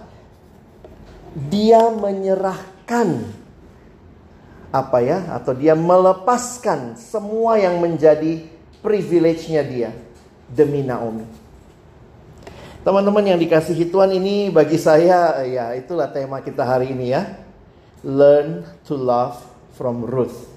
dia 1.38 1.94
menyerahkan 1.94 3.30
apa 4.74 4.98
ya 5.00 5.20
atau 5.38 5.54
dia 5.54 5.74
melepaskan 5.78 6.98
semua 6.98 7.62
yang 7.62 7.78
menjadi 7.78 8.42
privilege-nya 8.82 9.64
dia 9.64 9.90
demi 10.50 10.84
Naomi. 10.84 11.26
Teman-teman 12.82 13.36
yang 13.36 13.40
dikasihi 13.40 13.92
Tuhan 13.92 14.16
ini 14.16 14.48
bagi 14.48 14.80
saya 14.80 15.44
ya 15.44 15.76
itulah 15.76 16.08
tema 16.08 16.40
kita 16.40 16.64
hari 16.64 16.96
ini 16.96 17.12
ya. 17.12 17.47
Learn 18.06 18.66
to 18.86 18.94
love 18.94 19.42
from 19.74 20.06
Ruth. 20.06 20.50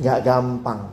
Gak 0.00 0.24
gampang. 0.24 0.92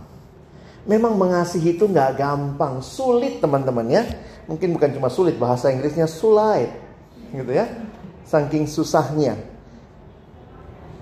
Memang 0.87 1.19
mengasihi 1.19 1.75
itu 1.75 1.83
gak 1.91 2.15
gampang, 2.15 2.79
sulit 2.79 3.43
teman-teman 3.43 3.87
ya. 3.91 4.03
Mungkin 4.47 4.71
bukan 4.71 4.95
cuma 4.95 5.11
sulit, 5.11 5.35
bahasa 5.35 5.67
Inggrisnya 5.67 6.07
sulit, 6.07 6.71
gitu 7.35 7.51
ya. 7.51 7.67
Saking 8.23 8.63
susahnya. 8.67 9.35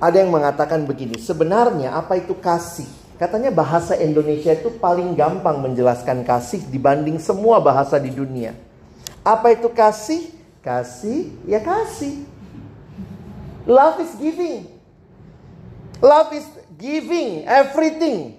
Ada 0.01 0.25
yang 0.25 0.33
mengatakan 0.33 0.89
begini, 0.89 1.21
sebenarnya 1.21 1.93
apa 1.93 2.17
itu 2.17 2.33
kasih? 2.33 2.89
Katanya 3.15 3.47
bahasa 3.47 3.95
Indonesia 3.95 4.51
itu 4.51 4.73
paling 4.75 5.15
gampang 5.15 5.63
menjelaskan 5.63 6.27
kasih 6.27 6.67
dibanding 6.67 7.15
semua 7.15 7.63
bahasa 7.63 7.95
di 7.95 8.11
dunia. 8.11 8.51
Apa 9.23 9.55
itu 9.55 9.71
kasih? 9.71 10.35
Kasih, 10.59 11.31
ya 11.47 11.63
kasih. 11.63 12.34
Love 13.65 13.97
is 14.05 14.13
giving. 14.21 14.69
Love 16.01 16.29
is 16.37 16.45
giving 16.77 17.49
everything 17.49 18.37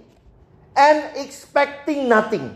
and 0.77 0.99
expecting 1.19 2.07
nothing. 2.07 2.55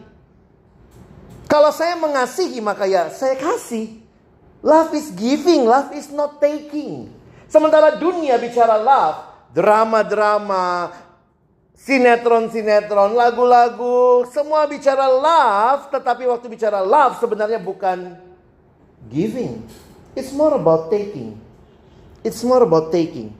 Kalau 1.50 1.75
saya 1.75 1.99
mengasihi 1.99 2.62
maka 2.62 2.87
ya 2.87 3.11
saya 3.11 3.35
kasih. 3.35 3.99
Love 4.61 4.93
is 4.93 5.11
giving, 5.17 5.65
love 5.65 5.91
is 5.97 6.12
not 6.12 6.39
taking. 6.39 7.09
Sementara 7.49 7.97
dunia 7.97 8.37
bicara 8.37 8.77
love, 8.77 9.25
drama-drama, 9.57 10.93
sinetron-sinetron, 11.81 13.17
lagu-lagu, 13.17 14.29
semua 14.29 14.69
bicara 14.69 15.09
love, 15.09 15.89
tetapi 15.89 16.29
waktu 16.29 16.47
bicara 16.53 16.85
love 16.85 17.17
sebenarnya 17.19 17.57
bukan 17.57 18.21
giving. 19.09 19.65
It's 20.12 20.31
more 20.37 20.55
about 20.55 20.93
taking. 20.93 21.50
It's 22.21 22.45
more 22.45 22.61
about 22.61 22.93
taking. 22.93 23.33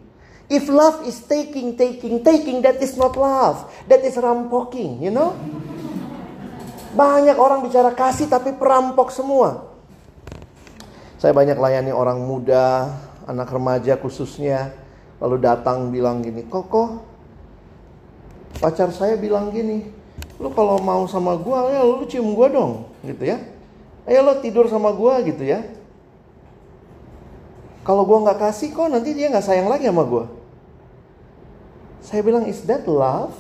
If 0.51 0.67
love 0.67 1.07
is 1.07 1.23
taking, 1.23 1.79
taking, 1.79 2.27
taking, 2.27 2.59
that 2.67 2.83
is 2.83 2.99
not 2.99 3.15
love. 3.15 3.71
That 3.87 4.03
is 4.03 4.19
rampoking, 4.19 4.99
you 4.99 5.15
know? 5.15 5.37
Banyak 6.91 7.39
orang 7.39 7.63
bicara 7.63 7.95
kasih 7.95 8.27
tapi 8.27 8.59
perampok 8.59 9.15
semua. 9.15 9.71
Saya 11.23 11.31
banyak 11.31 11.55
layani 11.55 11.95
orang 11.95 12.19
muda, 12.19 12.91
anak 13.31 13.47
remaja 13.53 13.95
khususnya 13.95 14.75
lalu 15.23 15.39
datang 15.39 15.93
bilang 15.95 16.25
gini, 16.25 16.43
Koko, 16.49 17.05
pacar 18.59 18.91
saya 18.91 19.15
bilang 19.15 19.55
gini, 19.55 19.87
lu 20.43 20.51
kalau 20.51 20.83
mau 20.83 21.07
sama 21.07 21.39
gua 21.39 21.71
ya 21.71 21.85
lu 21.85 22.09
cium 22.09 22.35
gua 22.35 22.51
dong, 22.51 22.91
gitu 23.07 23.23
ya. 23.23 23.39
Ayo 24.09 24.25
lo 24.27 24.41
tidur 24.43 24.67
sama 24.67 24.91
gua 24.91 25.23
gitu 25.23 25.45
ya. 25.47 25.63
Kalau 27.81 28.05
gua 28.05 28.29
nggak 28.29 28.39
kasih 28.39 28.77
kok 28.77 28.93
nanti 28.93 29.17
dia 29.17 29.33
nggak 29.33 29.47
sayang 29.47 29.69
lagi 29.69 29.89
sama 29.89 30.05
gua. 30.05 30.25
Saya 32.01 32.25
bilang, 32.25 32.49
is 32.49 32.65
that 32.65 32.89
love? 32.89 33.37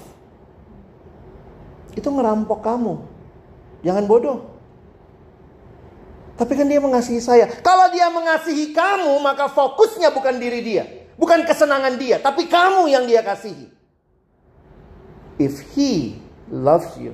Itu 1.97 2.12
ngerampok 2.12 2.61
kamu. 2.61 3.02
Jangan 3.82 4.04
bodoh. 4.04 4.38
Tapi 6.37 6.56
kan 6.56 6.64
dia 6.64 6.80
mengasihi 6.80 7.20
saya. 7.20 7.44
Kalau 7.61 7.92
dia 7.92 8.09
mengasihi 8.09 8.73
kamu, 8.73 9.12
maka 9.20 9.49
fokusnya 9.52 10.09
bukan 10.12 10.40
diri 10.40 10.61
dia. 10.64 10.85
Bukan 11.20 11.44
kesenangan 11.44 12.00
dia. 12.00 12.16
Tapi 12.16 12.49
kamu 12.49 12.88
yang 12.88 13.04
dia 13.04 13.20
kasihi. 13.20 13.68
If 15.37 15.61
he 15.76 16.16
loves 16.49 16.97
you. 16.97 17.12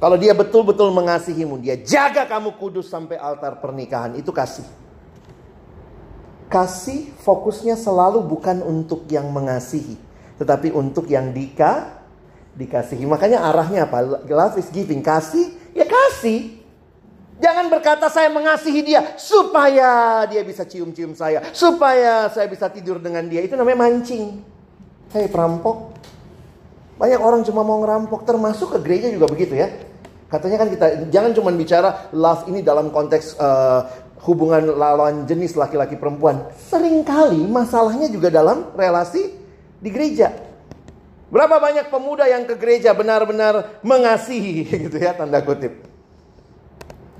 Kalau 0.00 0.16
dia 0.20 0.36
betul-betul 0.36 0.92
mengasihimu, 0.92 1.60
dia 1.60 1.80
jaga 1.80 2.28
kamu 2.28 2.56
kudus 2.60 2.88
sampai 2.88 3.16
altar 3.16 3.60
pernikahan. 3.60 4.16
Itu 4.16 4.32
kasih. 4.32 4.83
Kasih 6.54 7.10
fokusnya 7.18 7.74
selalu 7.74 8.22
bukan 8.22 8.62
untuk 8.62 9.10
yang 9.10 9.26
mengasihi, 9.34 9.98
tetapi 10.38 10.70
untuk 10.70 11.10
yang 11.10 11.34
dika 11.34 11.98
dikasihi. 12.54 13.02
Makanya 13.10 13.42
arahnya 13.42 13.90
apa? 13.90 14.22
Love 14.22 14.62
is 14.62 14.70
giving. 14.70 15.02
Kasih, 15.02 15.50
ya 15.74 15.82
kasih. 15.82 16.62
Jangan 17.42 17.66
berkata 17.66 18.06
saya 18.06 18.30
mengasihi 18.30 18.86
dia 18.86 19.18
supaya 19.18 20.22
dia 20.30 20.46
bisa 20.46 20.62
cium-cium 20.62 21.18
saya, 21.18 21.42
supaya 21.50 22.30
saya 22.30 22.46
bisa 22.46 22.70
tidur 22.70 23.02
dengan 23.02 23.26
dia. 23.26 23.42
Itu 23.42 23.58
namanya 23.58 23.90
mancing. 23.90 24.38
Hei 25.10 25.26
perampok. 25.26 25.90
Banyak 26.94 27.18
orang 27.18 27.42
cuma 27.42 27.66
mau 27.66 27.82
ngerampok, 27.82 28.22
termasuk 28.22 28.78
ke 28.78 28.86
gereja 28.86 29.10
juga 29.10 29.26
begitu 29.26 29.58
ya. 29.58 29.74
Katanya 30.30 30.62
kan 30.62 30.68
kita 30.70 30.86
jangan 31.10 31.34
cuma 31.34 31.50
bicara 31.50 32.10
love 32.14 32.46
ini 32.46 32.62
dalam 32.62 32.94
konteks 32.94 33.34
uh, 33.38 34.03
hubungan 34.24 34.72
lawan 34.74 35.28
jenis 35.28 35.52
laki-laki 35.54 36.00
perempuan. 36.00 36.48
Seringkali 36.72 37.44
masalahnya 37.44 38.08
juga 38.08 38.32
dalam 38.32 38.72
relasi 38.72 39.36
di 39.78 39.88
gereja. 39.92 40.32
Berapa 41.28 41.60
banyak 41.60 41.92
pemuda 41.92 42.24
yang 42.24 42.48
ke 42.48 42.56
gereja 42.56 42.96
benar-benar 42.96 43.80
mengasihi 43.84 44.64
gitu 44.88 44.96
ya 44.96 45.12
tanda 45.12 45.44
kutip. 45.44 45.84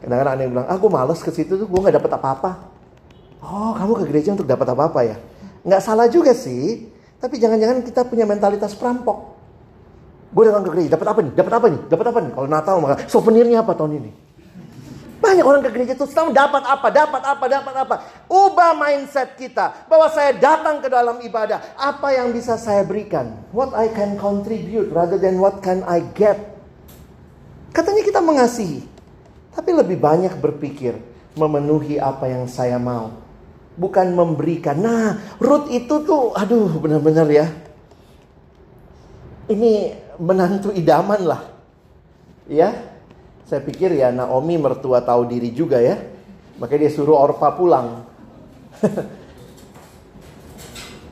Kadang-kadang 0.00 0.32
ada 0.36 0.42
yang 0.44 0.52
bilang, 0.52 0.68
ah 0.68 0.76
gue 0.76 0.90
males 0.92 1.20
ke 1.20 1.30
situ 1.32 1.56
tuh 1.56 1.64
gue 1.68 1.80
gak 1.88 1.96
dapet 1.96 2.12
apa-apa. 2.12 2.50
Oh 3.44 3.72
kamu 3.76 3.92
ke 4.00 4.04
gereja 4.08 4.32
untuk 4.32 4.48
dapat 4.48 4.68
apa-apa 4.72 5.00
ya? 5.04 5.16
Nggak 5.64 5.82
salah 5.84 6.08
juga 6.08 6.32
sih. 6.32 6.88
Tapi 7.20 7.40
jangan-jangan 7.40 7.80
kita 7.80 8.04
punya 8.04 8.28
mentalitas 8.28 8.76
perampok. 8.76 9.32
Gue 10.28 10.44
datang 10.44 10.64
ke 10.66 10.70
gereja, 10.76 10.96
dapat 10.96 11.08
apa 11.08 11.20
nih? 11.24 11.32
Dapat 11.32 11.52
apa 11.56 11.66
nih? 11.72 11.80
Dapat 11.88 12.06
apa 12.12 12.18
nih? 12.20 12.32
Kalau 12.36 12.48
Natal 12.48 12.74
maka 12.84 12.96
souvenirnya 13.08 13.64
apa 13.64 13.72
tahun 13.72 13.92
ini? 14.02 14.10
Banyak 15.24 15.40
orang 15.40 15.64
ke 15.64 15.72
gereja 15.72 15.96
tuh 15.96 16.04
tahu 16.04 16.36
dapat 16.36 16.60
apa, 16.68 16.92
dapat 16.92 17.22
apa, 17.24 17.44
dapat 17.48 17.74
apa. 17.80 17.94
Ubah 18.28 18.76
mindset 18.76 19.40
kita 19.40 19.88
bahwa 19.88 20.12
saya 20.12 20.36
datang 20.36 20.84
ke 20.84 20.88
dalam 20.92 21.16
ibadah, 21.24 21.64
apa 21.80 22.12
yang 22.12 22.28
bisa 22.28 22.60
saya 22.60 22.84
berikan? 22.84 23.32
What 23.48 23.72
I 23.72 23.88
can 23.88 24.20
contribute 24.20 24.92
rather 24.92 25.16
than 25.16 25.40
what 25.40 25.64
can 25.64 25.80
I 25.88 26.04
get. 26.12 26.36
Katanya 27.72 28.04
kita 28.04 28.20
mengasihi, 28.20 28.84
tapi 29.56 29.72
lebih 29.72 29.96
banyak 29.96 30.36
berpikir 30.44 31.00
memenuhi 31.40 31.96
apa 31.96 32.28
yang 32.28 32.44
saya 32.44 32.76
mau. 32.76 33.16
Bukan 33.80 34.12
memberikan. 34.12 34.76
Nah, 34.76 35.40
Ruth 35.40 35.72
itu 35.72 36.04
tuh, 36.04 36.36
aduh 36.36 36.68
benar-benar 36.78 37.26
ya. 37.32 37.48
Ini 39.48 39.96
menantu 40.20 40.68
idaman 40.68 41.24
lah. 41.24 41.42
Ya, 42.44 42.93
saya 43.44 43.60
pikir 43.60 43.92
ya 43.92 44.08
Naomi 44.08 44.56
mertua 44.56 45.04
tahu 45.04 45.28
diri 45.28 45.52
juga 45.52 45.80
ya. 45.80 46.00
Makanya 46.56 46.88
dia 46.88 46.92
suruh 46.92 47.18
Orpa 47.18 47.52
pulang. 47.52 48.08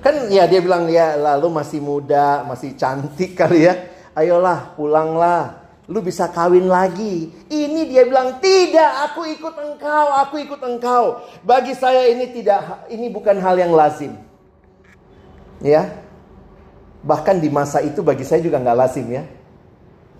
kan 0.04 0.14
ya 0.32 0.50
dia 0.50 0.58
bilang 0.58 0.90
ya 0.90 1.14
lalu 1.14 1.48
masih 1.52 1.78
muda, 1.78 2.42
masih 2.48 2.74
cantik 2.78 3.36
kali 3.36 3.68
ya. 3.68 3.74
Ayolah 4.12 4.76
pulanglah 4.76 5.62
lu 5.90 5.98
bisa 6.00 6.30
kawin 6.30 6.70
lagi. 6.70 7.28
Ini 7.50 7.90
dia 7.90 8.06
bilang, 8.06 8.38
tidak, 8.38 9.10
aku 9.10 9.26
ikut 9.26 9.54
engkau, 9.58 10.06
aku 10.24 10.34
ikut 10.40 10.60
engkau. 10.62 11.20
Bagi 11.42 11.74
saya 11.74 12.06
ini 12.08 12.30
tidak, 12.30 12.86
ini 12.88 13.10
bukan 13.10 13.36
hal 13.42 13.58
yang 13.58 13.74
lazim. 13.74 14.14
Ya, 15.62 15.94
bahkan 17.06 17.38
di 17.38 17.46
masa 17.50 17.82
itu 17.82 18.02
bagi 18.02 18.26
saya 18.26 18.42
juga 18.42 18.58
nggak 18.58 18.78
lazim 18.78 19.06
ya. 19.10 19.26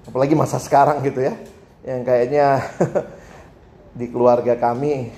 Apalagi 0.06 0.34
masa 0.34 0.58
sekarang 0.58 1.02
gitu 1.02 1.22
ya, 1.22 1.34
yang 1.82 2.06
kayaknya 2.06 2.62
di 3.98 4.06
keluarga 4.08 4.54
kami 4.54 5.10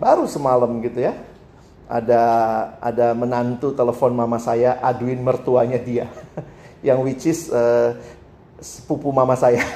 baru 0.00 0.24
semalam 0.24 0.80
gitu 0.80 1.04
ya. 1.04 1.14
Ada 1.90 2.22
ada 2.78 3.06
menantu 3.18 3.74
telepon 3.74 4.14
mama 4.14 4.38
saya 4.38 4.78
aduin 4.78 5.18
mertuanya 5.18 5.74
dia, 5.74 6.06
yang 6.86 7.02
which 7.02 7.26
is 7.26 7.50
uh, 7.50 7.98
sepupu 8.62 9.10
mama 9.10 9.34
saya. 9.34 9.66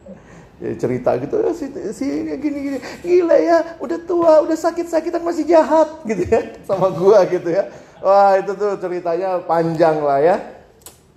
ya, 0.64 0.72
cerita 0.80 1.12
gitu 1.20 1.36
si, 1.52 1.68
si 1.92 2.06
gini 2.40 2.58
gini. 2.72 2.78
Gila 3.04 3.36
ya 3.36 3.58
udah 3.84 3.98
tua 4.00 4.32
udah 4.48 4.56
sakit 4.56 4.88
sakitan 4.88 5.20
masih 5.20 5.44
jahat 5.44 6.08
gitu 6.08 6.24
ya 6.24 6.56
sama 6.64 6.88
gua 6.88 7.28
gitu 7.28 7.52
ya. 7.52 7.68
Wah 8.00 8.40
itu 8.40 8.56
tuh 8.56 8.80
ceritanya 8.80 9.44
panjang 9.44 10.00
lah 10.00 10.24
ya. 10.24 10.36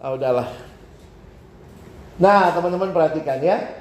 Ah, 0.04 0.12
udahlah. 0.12 0.52
Nah 2.20 2.52
teman-teman 2.52 2.92
perhatikan 2.92 3.40
ya 3.40 3.81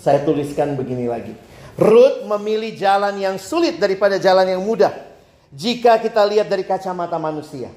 saya 0.00 0.24
tuliskan 0.24 0.74
begini 0.74 1.04
lagi 1.04 1.36
Ruth 1.76 2.24
memilih 2.24 2.72
jalan 2.74 3.20
yang 3.20 3.36
sulit 3.36 3.76
daripada 3.76 4.16
jalan 4.16 4.48
yang 4.48 4.64
mudah 4.64 4.92
jika 5.52 6.00
kita 6.00 6.24
lihat 6.24 6.48
dari 6.48 6.64
kacamata 6.64 7.20
manusia 7.20 7.68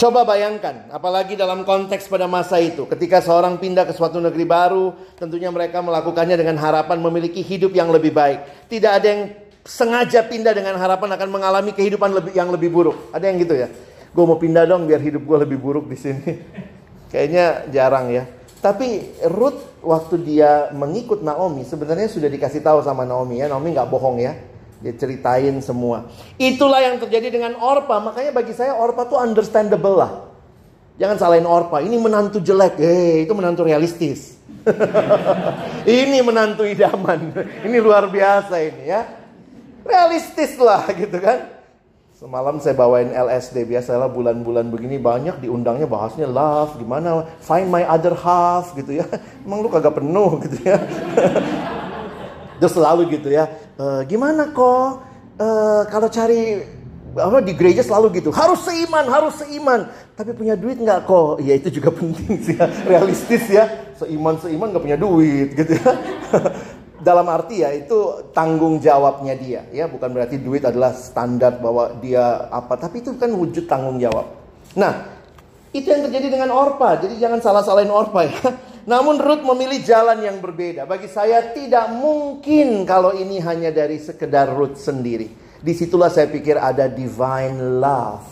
Coba 0.00 0.24
bayangkan, 0.24 0.88
apalagi 0.88 1.36
dalam 1.36 1.60
konteks 1.60 2.08
pada 2.08 2.24
masa 2.24 2.56
itu, 2.56 2.88
ketika 2.88 3.20
seorang 3.20 3.60
pindah 3.60 3.84
ke 3.84 3.92
suatu 3.92 4.16
negeri 4.16 4.48
baru, 4.48 4.96
tentunya 5.20 5.52
mereka 5.52 5.84
melakukannya 5.84 6.40
dengan 6.40 6.56
harapan 6.56 6.96
memiliki 7.04 7.44
hidup 7.44 7.76
yang 7.76 7.92
lebih 7.92 8.08
baik. 8.08 8.70
Tidak 8.72 8.88
ada 8.88 9.04
yang 9.04 9.22
sengaja 9.60 10.24
pindah 10.24 10.56
dengan 10.56 10.80
harapan 10.80 11.20
akan 11.20 11.28
mengalami 11.28 11.76
kehidupan 11.76 12.16
lebih, 12.16 12.32
yang 12.32 12.48
lebih 12.48 12.72
buruk. 12.72 13.12
Ada 13.12 13.28
yang 13.28 13.44
gitu 13.44 13.52
ya? 13.52 13.68
Gue 14.16 14.24
mau 14.24 14.40
pindah 14.40 14.64
dong 14.64 14.88
biar 14.88 15.04
hidup 15.04 15.20
gue 15.20 15.38
lebih 15.44 15.60
buruk 15.60 15.84
di 15.84 16.00
sini. 16.00 16.32
Kayaknya 17.12 17.68
jarang 17.68 18.08
ya. 18.08 18.24
Tapi 18.60 19.16
Ruth 19.24 19.80
waktu 19.80 20.20
dia 20.20 20.68
mengikut 20.76 21.24
Naomi 21.24 21.64
sebenarnya 21.64 22.12
sudah 22.12 22.28
dikasih 22.28 22.60
tahu 22.60 22.84
sama 22.84 23.08
Naomi 23.08 23.40
ya. 23.40 23.48
Naomi 23.48 23.72
nggak 23.72 23.88
bohong 23.88 24.20
ya. 24.20 24.36
Dia 24.80 24.96
ceritain 24.96 25.60
semua. 25.64 26.08
Itulah 26.40 26.80
yang 26.84 27.00
terjadi 27.00 27.32
dengan 27.32 27.56
Orpa. 27.56 28.00
Makanya 28.00 28.32
bagi 28.36 28.52
saya 28.52 28.76
Orpa 28.76 29.08
tuh 29.08 29.20
understandable 29.20 29.96
lah. 29.96 30.12
Jangan 31.00 31.16
salahin 31.16 31.48
Orpa. 31.48 31.80
Ini 31.80 31.96
menantu 31.96 32.40
jelek. 32.40 32.76
Eh, 32.80 33.24
itu 33.24 33.32
menantu 33.32 33.64
realistis. 33.64 34.36
ini 35.88 36.20
menantu 36.20 36.68
idaman. 36.68 37.32
ini 37.64 37.76
luar 37.80 38.08
biasa 38.12 38.60
ini 38.60 38.84
ya. 38.88 39.08
Realistis 39.84 40.56
lah 40.60 40.84
gitu 40.92 41.16
kan. 41.16 41.59
Semalam 42.20 42.60
saya 42.60 42.76
bawain 42.76 43.16
LSD 43.16 43.64
biasalah 43.64 44.12
bulan-bulan 44.12 44.68
begini 44.68 45.00
banyak 45.00 45.40
diundangnya 45.40 45.88
bahasnya 45.88 46.28
love 46.28 46.76
gimana 46.76 47.24
find 47.40 47.72
my 47.72 47.80
other 47.88 48.12
half 48.12 48.76
gitu 48.76 49.00
ya. 49.00 49.08
Emang 49.48 49.64
lu 49.64 49.72
kagak 49.72 49.96
penuh 49.96 50.36
gitu 50.44 50.68
ya. 50.68 50.76
Terus 52.60 52.76
selalu 52.76 53.16
gitu 53.16 53.32
ya. 53.32 53.48
E, 53.72 54.04
gimana 54.04 54.52
kok? 54.52 55.00
E, 55.40 55.48
kalau 55.88 56.12
cari 56.12 56.60
apa 57.16 57.40
di 57.40 57.56
gereja 57.56 57.80
selalu 57.88 58.20
gitu. 58.20 58.28
Harus 58.36 58.68
seiman, 58.68 59.08
harus 59.08 59.40
seiman. 59.40 59.88
Tapi 60.12 60.36
punya 60.36 60.60
duit 60.60 60.76
nggak 60.76 61.08
kok? 61.08 61.40
Ya 61.40 61.56
itu 61.56 61.72
juga 61.72 61.88
penting 62.04 62.36
sih 62.36 62.52
ya. 62.60 62.68
Realistis 62.84 63.48
ya. 63.48 63.64
Seiman 63.96 64.36
seiman 64.44 64.76
nggak 64.76 64.84
punya 64.84 65.00
duit 65.00 65.56
gitu 65.56 65.72
ya. 65.72 65.92
Dalam 67.00 67.26
arti 67.32 67.64
ya 67.64 67.72
itu 67.72 68.28
tanggung 68.36 68.76
jawabnya 68.76 69.34
dia 69.34 69.64
ya. 69.72 69.88
Bukan 69.88 70.12
berarti 70.12 70.36
duit 70.36 70.62
adalah 70.62 70.92
standar 70.92 71.56
bahwa 71.56 71.96
dia 71.98 72.46
apa. 72.52 72.76
Tapi 72.76 73.00
itu 73.00 73.16
kan 73.16 73.32
wujud 73.32 73.64
tanggung 73.64 73.96
jawab. 73.96 74.28
Nah 74.76 75.20
itu 75.70 75.86
yang 75.86 76.02
terjadi 76.06 76.34
dengan 76.34 76.50
Orpa. 76.52 77.00
Jadi 77.00 77.16
jangan 77.16 77.40
salah-salahin 77.40 77.88
Orpa 77.88 78.26
ya. 78.26 78.36
Namun 78.90 79.20
Ruth 79.22 79.44
memilih 79.44 79.80
jalan 79.84 80.18
yang 80.24 80.42
berbeda. 80.42 80.88
Bagi 80.88 81.06
saya 81.06 81.52
tidak 81.54 81.94
mungkin 81.94 82.82
kalau 82.88 83.14
ini 83.14 83.38
hanya 83.40 83.70
dari 83.70 84.00
sekedar 84.00 84.50
Ruth 84.50 84.80
sendiri. 84.80 85.30
Di 85.60 85.72
situlah 85.76 86.08
saya 86.08 86.26
pikir 86.26 86.56
ada 86.56 86.88
divine 86.88 87.78
love 87.78 88.24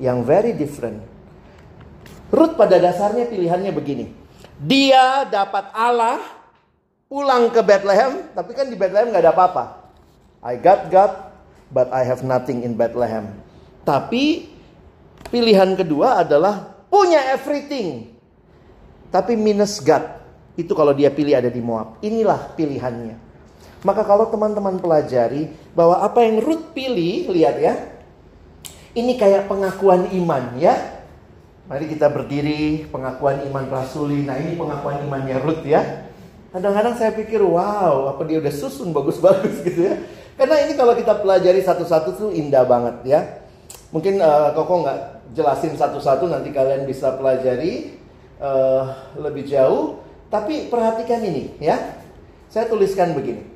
yang 0.00 0.24
very 0.24 0.56
different. 0.56 1.04
Ruth 2.32 2.56
pada 2.56 2.80
dasarnya 2.80 3.28
pilihannya 3.28 3.72
begini. 3.76 4.06
Dia 4.56 5.28
dapat 5.28 5.70
Allah 5.76 6.39
pulang 7.10 7.50
ke 7.50 7.58
Bethlehem, 7.66 8.30
tapi 8.38 8.54
kan 8.54 8.70
di 8.70 8.78
Bethlehem 8.78 9.10
nggak 9.10 9.26
ada 9.26 9.34
apa-apa. 9.34 9.64
I 10.46 10.54
got 10.62 10.86
God, 10.94 11.10
but 11.74 11.90
I 11.90 12.06
have 12.06 12.22
nothing 12.22 12.62
in 12.62 12.78
Bethlehem. 12.78 13.34
Tapi 13.82 14.46
pilihan 15.26 15.74
kedua 15.74 16.22
adalah 16.22 16.86
punya 16.86 17.34
everything, 17.34 18.14
tapi 19.10 19.34
minus 19.34 19.82
God. 19.82 20.22
Itu 20.54 20.78
kalau 20.78 20.94
dia 20.94 21.10
pilih 21.10 21.34
ada 21.34 21.50
di 21.50 21.58
Moab. 21.58 21.98
Inilah 21.98 22.54
pilihannya. 22.54 23.18
Maka 23.80 24.06
kalau 24.06 24.28
teman-teman 24.28 24.76
pelajari 24.78 25.50
bahwa 25.74 26.04
apa 26.04 26.22
yang 26.22 26.38
Ruth 26.38 26.70
pilih, 26.76 27.32
lihat 27.32 27.56
ya. 27.58 27.74
Ini 28.92 29.16
kayak 29.16 29.50
pengakuan 29.50 30.10
iman 30.14 30.58
ya. 30.60 30.74
Mari 31.70 31.86
kita 31.86 32.10
berdiri, 32.10 32.90
pengakuan 32.90 33.46
iman 33.46 33.66
rasuli. 33.70 34.26
Nah 34.26 34.36
ini 34.36 34.58
pengakuan 34.58 35.06
imannya 35.06 35.38
Ruth 35.40 35.64
ya. 35.64 36.09
Kadang-kadang 36.50 36.94
saya 36.98 37.14
pikir, 37.14 37.38
wow, 37.38 38.10
apa 38.10 38.26
dia 38.26 38.42
udah 38.42 38.50
susun 38.50 38.90
bagus-bagus 38.90 39.62
gitu 39.66 39.86
ya. 39.86 39.94
Karena 40.34 40.66
ini 40.66 40.74
kalau 40.74 40.98
kita 40.98 41.22
pelajari 41.22 41.62
satu-satu 41.62 42.08
tuh 42.18 42.30
indah 42.34 42.66
banget 42.66 42.96
ya. 43.06 43.20
Mungkin 43.94 44.18
uh, 44.18 44.50
Koko 44.54 44.82
nggak 44.82 44.98
jelasin 45.34 45.78
satu-satu, 45.78 46.26
nanti 46.26 46.50
kalian 46.50 46.86
bisa 46.90 47.14
pelajari 47.14 47.94
uh, 48.42 49.14
lebih 49.18 49.46
jauh. 49.46 50.02
Tapi 50.26 50.66
perhatikan 50.66 51.22
ini 51.22 51.54
ya. 51.62 51.78
Saya 52.50 52.66
tuliskan 52.66 53.14
begini. 53.14 53.46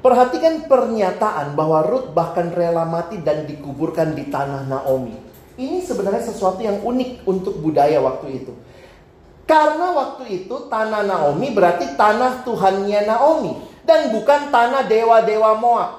Perhatikan 0.00 0.66
pernyataan 0.66 1.54
bahwa 1.54 1.84
Ruth 1.84 2.16
bahkan 2.16 2.48
rela 2.50 2.82
mati 2.88 3.20
dan 3.20 3.44
dikuburkan 3.44 4.16
di 4.16 4.32
tanah 4.32 4.66
Naomi. 4.66 5.14
Ini 5.60 5.84
sebenarnya 5.84 6.26
sesuatu 6.32 6.58
yang 6.64 6.80
unik 6.80 7.28
untuk 7.28 7.60
budaya 7.60 8.00
waktu 8.00 8.40
itu. 8.40 8.52
Karena 9.42 9.90
waktu 9.92 10.46
itu 10.46 10.70
tanah 10.70 11.02
Naomi 11.02 11.50
berarti 11.50 11.98
tanah 11.98 12.46
Tuhannya 12.46 13.00
Naomi 13.04 13.52
dan 13.82 14.14
bukan 14.14 14.54
tanah 14.54 14.86
dewa-dewa 14.86 15.58
Moab. 15.58 15.90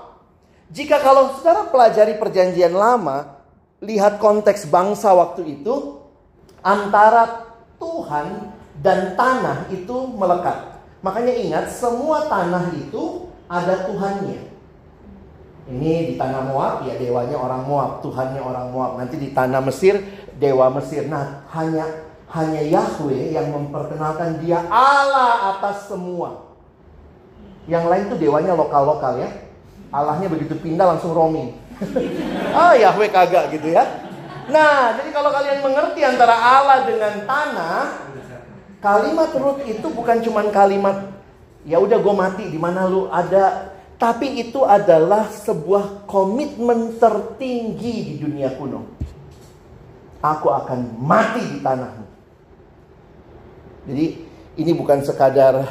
Jika 0.73 0.97
kalau 1.03 1.37
saudara 1.37 1.69
pelajari 1.69 2.17
perjanjian 2.17 2.73
lama, 2.73 3.37
lihat 3.83 4.17
konteks 4.17 4.65
bangsa 4.71 5.11
waktu 5.13 5.59
itu 5.59 6.01
antara 6.63 7.51
Tuhan 7.77 8.49
dan 8.79 9.13
tanah 9.19 9.69
itu 9.69 9.95
melekat. 10.15 10.79
Makanya 11.03 11.35
ingat 11.35 11.65
semua 11.69 12.25
tanah 12.31 12.71
itu 12.73 13.27
ada 13.51 13.85
Tuhannya. 13.85 14.55
Ini 15.63 15.93
di 16.11 16.13
tanah 16.19 16.43
Moab 16.47 16.83
ya 16.87 16.95
dewanya 16.99 17.39
orang 17.39 17.63
Moab, 17.67 17.91
Tuhannya 18.03 18.39
orang 18.39 18.67
Moab. 18.71 18.91
Nanti 18.99 19.19
di 19.19 19.35
tanah 19.35 19.63
Mesir 19.63 19.99
dewa 20.39 20.71
Mesir. 20.73 21.07
Nah, 21.07 21.47
hanya 21.55 21.87
hanya 22.33 22.61
Yahweh 22.65 23.37
yang 23.37 23.53
memperkenalkan 23.53 24.41
dia 24.41 24.65
Allah 24.67 25.57
atas 25.57 25.85
semua. 25.85 26.49
Yang 27.69 27.85
lain 27.87 28.03
tuh 28.09 28.19
dewanya 28.19 28.57
lokal-lokal 28.57 29.21
ya. 29.21 29.29
Allahnya 29.93 30.27
begitu 30.27 30.57
pindah 30.57 30.97
langsung 30.97 31.13
roaming. 31.13 31.53
ah 32.57 32.73
Yahweh 32.73 33.13
kagak 33.13 33.53
gitu 33.53 33.69
ya. 33.69 33.85
Nah, 34.49 34.97
jadi 34.99 35.09
kalau 35.15 35.31
kalian 35.31 35.63
mengerti 35.63 36.03
antara 36.03 36.35
Allah 36.35 36.83
dengan 36.83 37.23
tanah, 37.23 38.11
Kalimat 38.83 39.31
Ruth 39.39 39.63
itu 39.63 39.87
bukan 39.87 40.19
cuma 40.19 40.43
kalimat 40.51 41.07
ya 41.63 41.79
udah 41.79 41.95
gue 42.03 42.15
mati 42.19 42.51
di 42.51 42.59
mana 42.59 42.83
lu 42.83 43.07
ada, 43.07 43.71
tapi 43.95 44.43
itu 44.43 44.59
adalah 44.67 45.31
sebuah 45.31 46.03
komitmen 46.03 46.99
tertinggi 46.99 47.95
di 48.11 48.15
dunia 48.19 48.51
kuno. 48.59 48.83
Aku 50.19 50.51
akan 50.51 50.99
mati 50.99 51.47
di 51.47 51.63
tanahmu. 51.63 52.12
Jadi 53.83 54.05
ini 54.59 54.71
bukan 54.71 55.03
sekadar 55.03 55.67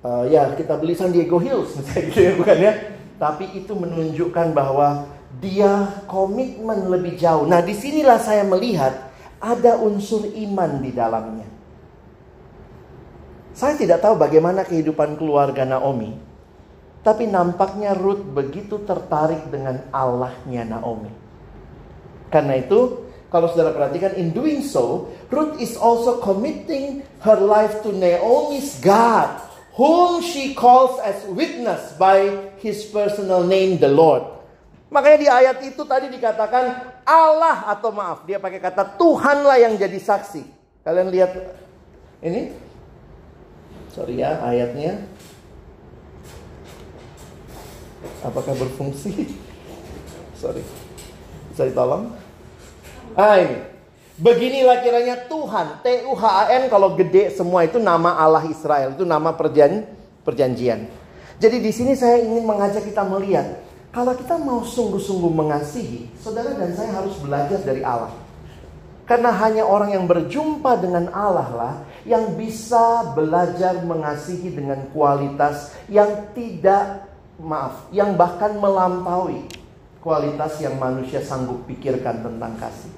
uh, 0.00 0.24
ya 0.30 0.54
kita 0.56 0.78
beli 0.78 0.96
San 0.96 1.12
Diego 1.12 1.36
Hills 1.36 1.74
misalnya 1.76 2.02
gitu 2.08 2.20
ya 2.22 2.32
bukan 2.38 2.56
ya, 2.56 2.72
tapi 3.20 3.44
itu 3.56 3.72
menunjukkan 3.76 4.56
bahwa 4.56 5.10
dia 5.42 6.04
komitmen 6.08 6.88
lebih 6.88 7.20
jauh. 7.20 7.44
Nah 7.44 7.60
di 7.60 7.76
sinilah 7.76 8.16
saya 8.16 8.46
melihat 8.46 9.12
ada 9.36 9.76
unsur 9.76 10.24
iman 10.24 10.80
di 10.80 10.90
dalamnya. 10.96 11.48
Saya 13.56 13.72
tidak 13.76 14.04
tahu 14.04 14.20
bagaimana 14.20 14.68
kehidupan 14.68 15.16
keluarga 15.16 15.64
Naomi. 15.64 16.12
Tapi 17.00 17.24
nampaknya 17.24 17.96
Ruth 17.96 18.20
begitu 18.20 18.82
tertarik 18.84 19.48
dengan 19.48 19.80
Allahnya 19.94 20.76
Naomi. 20.76 21.08
Karena 22.28 22.58
itu, 22.58 23.05
kalau 23.28 23.50
saudara 23.50 23.74
perhatikan, 23.74 24.14
in 24.14 24.30
doing 24.30 24.62
so, 24.62 25.10
Ruth 25.28 25.58
is 25.58 25.74
also 25.74 26.22
committing 26.22 27.02
her 27.26 27.36
life 27.36 27.82
to 27.82 27.90
Naomi's 27.90 28.78
God, 28.78 29.42
whom 29.74 30.22
she 30.22 30.54
calls 30.54 31.02
as 31.02 31.26
witness 31.26 31.94
by 31.98 32.30
his 32.62 32.86
personal 32.88 33.42
name, 33.42 33.82
the 33.82 33.90
Lord. 33.90 34.22
Makanya 34.86 35.18
di 35.18 35.28
ayat 35.28 35.58
itu 35.66 35.82
tadi 35.82 36.06
dikatakan 36.14 36.94
Allah 37.02 37.66
atau 37.74 37.90
maaf, 37.90 38.22
dia 38.22 38.38
pakai 38.38 38.62
kata 38.62 38.94
Tuhanlah 38.94 39.58
yang 39.58 39.74
jadi 39.74 39.98
saksi. 39.98 40.46
Kalian 40.86 41.10
lihat 41.10 41.34
ini 42.22 42.54
Sorry 43.96 44.20
ya 44.20 44.36
ayatnya. 44.44 45.00
Apakah 48.20 48.52
berfungsi? 48.52 49.32
Sorry. 50.44 50.60
Bisa 51.48 51.64
ditolong? 51.64 52.12
Ah 53.14 53.38
ini. 53.38 53.58
Beginilah 54.16 54.80
kiranya 54.80 55.28
Tuhan. 55.28 55.84
T-U-H-A-N 55.84 56.72
kalau 56.72 56.96
gede 56.96 57.36
semua 57.36 57.68
itu 57.68 57.76
nama 57.76 58.16
Allah 58.16 58.48
Israel. 58.48 58.96
Itu 58.96 59.04
nama 59.04 59.36
perjan 59.36 59.84
perjanjian. 60.24 60.88
Jadi 61.36 61.56
di 61.60 61.68
sini 61.68 61.92
saya 61.92 62.18
ingin 62.24 62.48
mengajak 62.48 62.88
kita 62.88 63.04
melihat. 63.04 63.60
Kalau 63.92 64.12
kita 64.16 64.36
mau 64.40 64.64
sungguh-sungguh 64.64 65.32
mengasihi, 65.32 66.08
saudara 66.20 66.52
dan 66.52 66.72
saya 66.76 66.96
harus 66.96 67.16
belajar 67.20 67.60
dari 67.60 67.80
Allah. 67.80 68.12
Karena 69.06 69.30
hanya 69.30 69.62
orang 69.62 69.94
yang 69.94 70.04
berjumpa 70.04 70.82
dengan 70.82 71.12
Allah 71.14 71.48
lah 71.54 71.74
yang 72.02 72.34
bisa 72.34 73.14
belajar 73.14 73.78
mengasihi 73.86 74.50
dengan 74.50 74.82
kualitas 74.90 75.76
yang 75.86 76.26
tidak 76.34 77.06
maaf, 77.38 77.86
yang 77.94 78.18
bahkan 78.18 78.58
melampaui 78.58 79.46
kualitas 80.06 80.62
yang 80.62 80.78
manusia 80.78 81.18
sanggup 81.18 81.66
pikirkan 81.66 82.22
tentang 82.22 82.54
kasih. 82.62 82.94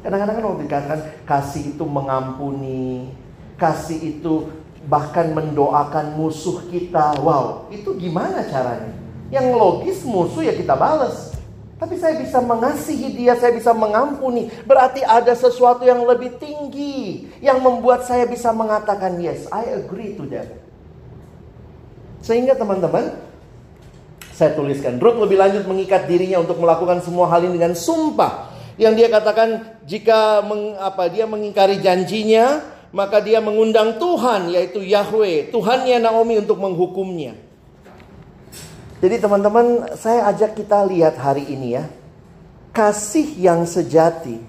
Kadang-kadang 0.00 0.40
kan 0.40 0.44
waktu 0.48 0.64
dikatakan 0.64 1.00
kasih 1.28 1.76
itu 1.76 1.84
mengampuni, 1.84 3.12
kasih 3.60 4.16
itu 4.16 4.48
bahkan 4.88 5.28
mendoakan 5.36 6.16
musuh 6.16 6.64
kita. 6.72 7.20
Wow, 7.20 7.68
itu 7.68 7.92
gimana 8.00 8.48
caranya? 8.48 8.96
Yang 9.28 9.46
logis 9.52 9.98
musuh 10.08 10.40
ya 10.40 10.56
kita 10.56 10.72
balas. 10.72 11.36
Tapi 11.76 12.00
saya 12.00 12.16
bisa 12.16 12.40
mengasihi 12.40 13.12
dia, 13.12 13.36
saya 13.36 13.52
bisa 13.52 13.76
mengampuni. 13.76 14.48
Berarti 14.64 15.04
ada 15.04 15.36
sesuatu 15.36 15.84
yang 15.84 16.00
lebih 16.08 16.32
tinggi 16.40 17.28
yang 17.44 17.60
membuat 17.60 18.08
saya 18.08 18.24
bisa 18.24 18.56
mengatakan 18.56 19.20
yes, 19.20 19.44
I 19.52 19.68
agree 19.76 20.16
to 20.16 20.24
that. 20.32 20.48
Sehingga 22.22 22.54
teman-teman, 22.54 23.31
saya 24.32 24.56
tuliskan, 24.56 24.96
Ruth 24.96 25.20
lebih 25.20 25.36
lanjut 25.36 25.68
mengikat 25.68 26.08
dirinya 26.08 26.40
untuk 26.40 26.56
melakukan 26.56 27.04
semua 27.04 27.28
hal 27.28 27.44
ini 27.44 27.60
dengan 27.60 27.76
sumpah. 27.76 28.48
Yang 28.80 29.04
dia 29.04 29.08
katakan 29.12 29.48
jika 29.84 30.40
meng, 30.40 30.72
apa 30.80 31.12
dia 31.12 31.28
mengingkari 31.28 31.84
janjinya, 31.84 32.64
maka 32.96 33.20
dia 33.20 33.44
mengundang 33.44 34.00
Tuhan 34.00 34.48
yaitu 34.48 34.80
Yahweh, 34.80 35.52
Tuhannya 35.52 36.00
Naomi 36.00 36.40
untuk 36.40 36.56
menghukumnya. 36.56 37.36
Jadi 39.04 39.16
teman-teman, 39.20 39.92
saya 40.00 40.30
ajak 40.32 40.56
kita 40.56 40.86
lihat 40.88 41.20
hari 41.20 41.44
ini 41.52 41.76
ya. 41.76 41.84
Kasih 42.72 43.36
yang 43.36 43.68
sejati 43.68 44.40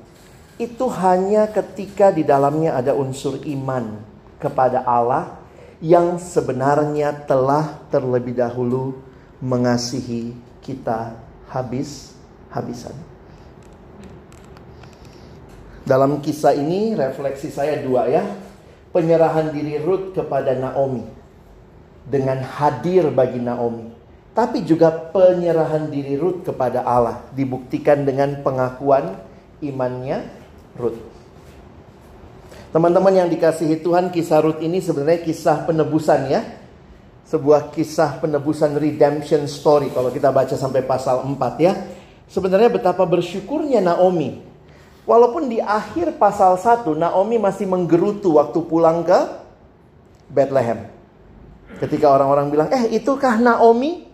itu 0.56 0.86
hanya 0.96 1.52
ketika 1.52 2.08
di 2.14 2.24
dalamnya 2.24 2.80
ada 2.80 2.96
unsur 2.96 3.42
iman 3.44 4.00
kepada 4.40 4.86
Allah 4.88 5.36
yang 5.84 6.16
sebenarnya 6.16 7.28
telah 7.28 7.84
terlebih 7.92 8.32
dahulu 8.40 8.96
mengasihi 9.44 10.32
kita 10.64 11.20
habis-habisan. 11.52 12.96
Dalam 15.84 16.24
kisah 16.24 16.56
ini 16.56 16.96
refleksi 16.96 17.52
saya 17.52 17.84
dua 17.84 18.08
ya. 18.08 18.24
Penyerahan 18.96 19.50
diri 19.50 19.82
Ruth 19.82 20.14
kepada 20.14 20.54
Naomi 20.54 21.02
dengan 22.06 22.46
hadir 22.46 23.10
bagi 23.10 23.42
Naomi 23.42 23.94
tapi 24.34 24.66
juga 24.66 24.90
penyerahan 24.90 25.94
diri 25.94 26.18
Ruth 26.18 26.42
kepada 26.42 26.82
Allah 26.82 27.22
dibuktikan 27.38 28.02
dengan 28.02 28.42
pengakuan 28.42 29.14
imannya 29.62 30.26
Ruth. 30.74 30.98
Teman-teman 32.74 33.14
yang 33.14 33.30
dikasihi 33.30 33.86
Tuhan, 33.86 34.10
kisah 34.10 34.42
Ruth 34.42 34.58
ini 34.66 34.82
sebenarnya 34.82 35.22
kisah 35.22 35.70
penebusan 35.70 36.34
ya. 36.34 36.42
Sebuah 37.34 37.74
kisah 37.74 38.22
penebusan 38.22 38.78
redemption 38.78 39.50
story 39.50 39.90
kalau 39.90 40.14
kita 40.14 40.30
baca 40.30 40.54
sampai 40.54 40.86
pasal 40.86 41.26
4 41.26 41.34
ya. 41.58 41.74
Sebenarnya 42.30 42.70
betapa 42.70 43.10
bersyukurnya 43.10 43.82
Naomi. 43.82 44.38
Walaupun 45.10 45.50
di 45.50 45.58
akhir 45.58 46.22
pasal 46.22 46.62
1 46.62 46.94
Naomi 46.94 47.42
masih 47.42 47.66
menggerutu 47.66 48.38
waktu 48.38 48.62
pulang 48.70 49.02
ke 49.02 49.18
Bethlehem. 50.30 50.86
Ketika 51.82 52.14
orang-orang 52.14 52.54
bilang, 52.54 52.70
"Eh, 52.70 53.02
itukah 53.02 53.42
Naomi?" 53.42 54.06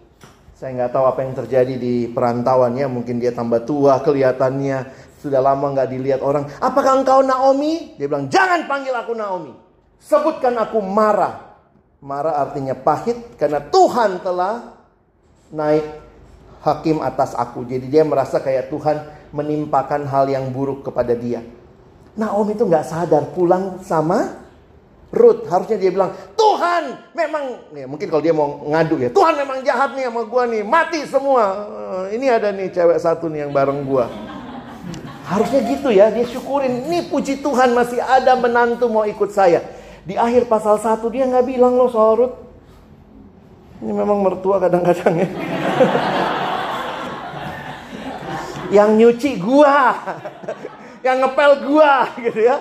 Saya 0.55 0.79
nggak 0.79 0.91
tahu 0.95 1.03
apa 1.03 1.19
yang 1.19 1.35
terjadi 1.35 1.75
di 1.75 2.07
perantauannya. 2.07 2.87
Mungkin 2.87 3.19
dia 3.19 3.35
tambah 3.35 3.67
tua 3.67 3.99
kelihatannya. 3.99 4.95
Sudah 5.19 5.43
lama 5.43 5.75
nggak 5.75 5.91
dilihat 5.91 6.23
orang. 6.23 6.47
Apakah 6.63 7.03
engkau 7.03 7.19
Naomi? 7.19 7.99
Dia 7.99 8.07
bilang, 8.07 8.31
jangan 8.31 8.63
panggil 8.63 8.95
aku 8.95 9.11
Naomi. 9.11 9.51
Sebutkan 9.99 10.55
aku 10.55 10.79
marah. 10.79 11.48
Marah 11.99 12.39
artinya 12.39 12.75
pahit 12.75 13.35
karena 13.35 13.59
Tuhan 13.59 14.23
telah 14.23 14.79
naik 15.51 15.83
hakim 16.63 17.03
atas 17.03 17.35
aku. 17.35 17.67
Jadi 17.67 17.91
dia 17.91 18.07
merasa 18.07 18.39
kayak 18.39 18.71
Tuhan 18.71 18.97
menimpakan 19.35 20.07
hal 20.07 20.31
yang 20.31 20.47
buruk 20.49 20.87
kepada 20.87 21.11
dia. 21.11 21.43
Naomi 22.15 22.55
itu 22.55 22.63
nggak 22.63 22.87
sadar 22.87 23.31
pulang 23.35 23.83
sama 23.83 24.39
Ruth 25.09 25.49
harusnya 25.49 25.81
dia 25.81 25.89
bilang, 25.89 26.13
Tuhan 26.37 27.09
memang, 27.17 27.73
nih, 27.73 27.89
mungkin 27.89 28.05
kalau 28.13 28.21
dia 28.21 28.29
mau 28.29 28.61
ngadu 28.61 29.01
ya, 29.01 29.09
Tuhan 29.09 29.41
memang 29.41 29.65
jahat 29.65 29.97
nih 29.97 30.05
sama 30.05 30.21
gue 30.21 30.43
nih, 30.53 30.61
mati 30.61 31.01
semua. 31.09 31.45
Uh, 31.65 32.05
ini 32.13 32.29
ada 32.29 32.53
nih 32.53 32.69
cewek 32.69 33.01
satu 33.01 33.25
nih 33.25 33.49
yang 33.49 33.49
bareng 33.49 33.89
gue. 33.89 34.05
Harusnya 35.25 35.61
gitu 35.65 35.89
ya, 35.89 36.13
dia 36.13 36.25
syukurin. 36.29 36.85
Ini 36.85 37.09
puji 37.09 37.41
Tuhan 37.41 37.73
masih 37.73 37.97
ada 37.97 38.37
menantu 38.37 38.85
mau 38.85 39.01
ikut 39.01 39.33
saya. 39.33 39.65
Di 40.07 40.15
akhir 40.15 40.47
pasal 40.47 40.79
1 40.79 41.03
dia 41.11 41.27
nggak 41.27 41.47
bilang 41.47 41.75
loh 41.75 41.89
soal 41.91 42.11
Ruth. 42.15 42.35
Ini 43.79 43.91
memang 43.95 44.19
mertua 44.19 44.59
kadang-kadang 44.59 45.23
ya. 45.23 45.29
yang 48.83 48.99
nyuci 48.99 49.39
gua. 49.39 49.95
yang 51.05 51.23
ngepel 51.23 51.51
gua 51.67 52.11
gitu 52.19 52.39
ya. 52.43 52.59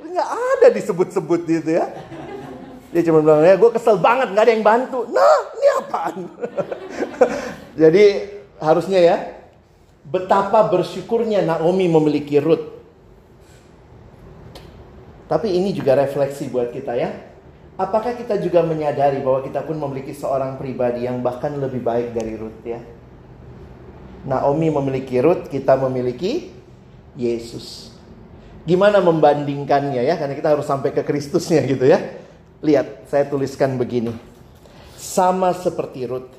Nggak 0.00 0.28
ada 0.28 0.66
disebut-sebut 0.72 1.40
gitu 1.44 1.70
ya. 1.76 1.92
Dia 2.96 3.02
cuma 3.12 3.20
bilang, 3.20 3.44
ya 3.44 3.60
gue 3.60 3.70
kesel 3.76 4.00
banget 4.00 4.32
nggak 4.32 4.44
ada 4.46 4.52
yang 4.56 4.64
bantu. 4.64 5.04
Nah, 5.12 5.38
ini 5.52 5.66
apaan? 5.84 6.16
Jadi 7.82 8.04
harusnya 8.56 9.00
ya, 9.04 9.16
betapa 10.06 10.64
bersyukurnya 10.70 11.44
Naomi 11.44 11.90
memiliki 11.90 12.40
Ruth. 12.40 12.75
Tapi 15.26 15.58
ini 15.58 15.74
juga 15.74 15.98
refleksi 15.98 16.46
buat 16.46 16.70
kita 16.70 16.94
ya. 16.94 17.10
Apakah 17.76 18.16
kita 18.16 18.40
juga 18.40 18.64
menyadari 18.64 19.20
bahwa 19.20 19.44
kita 19.44 19.60
pun 19.66 19.76
memiliki 19.76 20.16
seorang 20.16 20.56
pribadi 20.56 21.04
yang 21.04 21.20
bahkan 21.20 21.52
lebih 21.60 21.84
baik 21.84 22.16
dari 22.16 22.38
Ruth 22.38 22.64
ya? 22.64 22.80
Naomi 24.24 24.72
memiliki 24.72 25.20
Ruth, 25.20 25.52
kita 25.52 25.76
memiliki 25.76 26.50
Yesus. 27.14 27.92
Gimana 28.64 28.98
membandingkannya 28.98 30.02
ya? 30.02 30.16
Karena 30.16 30.34
kita 30.34 30.56
harus 30.56 30.66
sampai 30.66 30.90
ke 30.90 31.04
Kristusnya 31.04 31.62
gitu 31.68 31.84
ya. 31.84 32.00
Lihat, 32.64 33.06
saya 33.12 33.28
tuliskan 33.28 33.76
begini. 33.76 34.10
Sama 34.96 35.52
seperti 35.52 36.08
Ruth, 36.08 36.32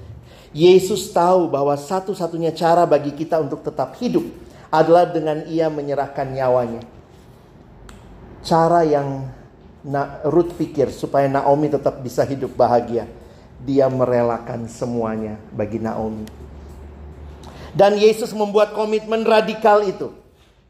Yesus 0.51 1.13
tahu 1.13 1.53
bahwa 1.53 1.77
satu-satunya 1.77 2.49
cara 2.55 2.89
bagi 2.89 3.13
kita 3.13 3.37
untuk 3.37 3.61
tetap 3.61 3.93
hidup 4.01 4.25
adalah 4.73 5.05
dengan 5.05 5.45
ia 5.45 5.69
menyerahkan 5.69 6.33
nyawanya. 6.33 6.96
Cara 8.47 8.87
yang 8.87 9.27
Ruth 10.23 10.55
pikir 10.55 10.87
supaya 10.95 11.27
Naomi 11.27 11.67
tetap 11.67 11.99
bisa 11.99 12.23
hidup 12.23 12.55
bahagia. 12.55 13.03
Dia 13.59 13.91
merelakan 13.91 14.71
semuanya 14.71 15.35
bagi 15.51 15.83
Naomi. 15.83 16.23
Dan 17.75 17.99
Yesus 17.99 18.31
membuat 18.31 18.71
komitmen 18.71 19.27
radikal 19.27 19.83
itu. 19.83 20.15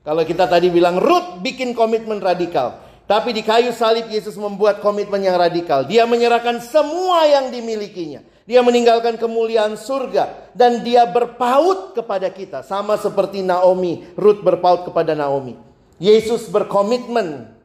Kalau 0.01 0.25
kita 0.25 0.49
tadi 0.49 0.73
bilang 0.73 0.97
Ruth 0.97 1.37
bikin 1.45 1.77
komitmen 1.77 2.17
radikal. 2.17 2.81
Tapi 3.05 3.31
di 3.31 3.45
kayu 3.45 3.69
salib 3.71 4.09
Yesus 4.09 4.33
membuat 4.35 4.81
komitmen 4.81 5.21
yang 5.21 5.37
radikal. 5.37 5.85
Dia 5.85 6.09
menyerahkan 6.09 6.59
semua 6.65 7.29
yang 7.29 7.53
dimilikinya. 7.53 8.25
Dia 8.47 8.65
meninggalkan 8.65 9.21
kemuliaan 9.21 9.77
surga 9.77 10.51
dan 10.57 10.81
dia 10.81 11.05
berpaut 11.05 11.93
kepada 11.93 12.25
kita 12.31 12.63
sama 12.63 12.95
seperti 12.95 13.43
Naomi, 13.43 14.07
Ruth 14.15 14.39
berpaut 14.39 14.87
kepada 14.87 15.13
Naomi. 15.13 15.59
Yesus 15.99 16.47
berkomitmen 16.47 17.56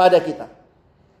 pada 0.00 0.16
kita. 0.24 0.48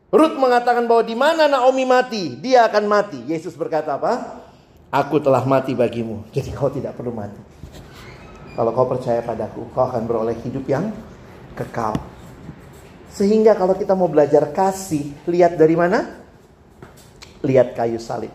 Ruth 0.08 0.40
mengatakan 0.40 0.88
bahwa 0.88 1.04
di 1.04 1.12
mana 1.12 1.44
Naomi 1.44 1.84
mati, 1.84 2.40
dia 2.40 2.64
akan 2.64 2.88
mati. 2.88 3.20
Yesus 3.28 3.52
berkata 3.52 4.00
apa? 4.00 4.40
Aku 4.88 5.20
telah 5.20 5.44
mati 5.44 5.76
bagimu, 5.76 6.24
jadi 6.32 6.48
kau 6.56 6.72
tidak 6.72 6.96
perlu 6.96 7.12
mati. 7.12 7.36
Kalau 8.56 8.72
kau 8.72 8.88
percaya 8.88 9.20
padaku, 9.20 9.68
kau 9.70 9.84
akan 9.86 10.02
beroleh 10.08 10.34
hidup 10.42 10.64
yang 10.66 10.90
kekal. 11.54 11.94
Sehingga 13.12 13.54
kalau 13.54 13.76
kita 13.76 13.94
mau 13.94 14.10
belajar 14.10 14.48
kasih, 14.50 15.14
lihat 15.28 15.54
dari 15.54 15.76
mana? 15.78 16.18
Lihat 17.46 17.78
kayu 17.78 18.02
salib. 18.02 18.34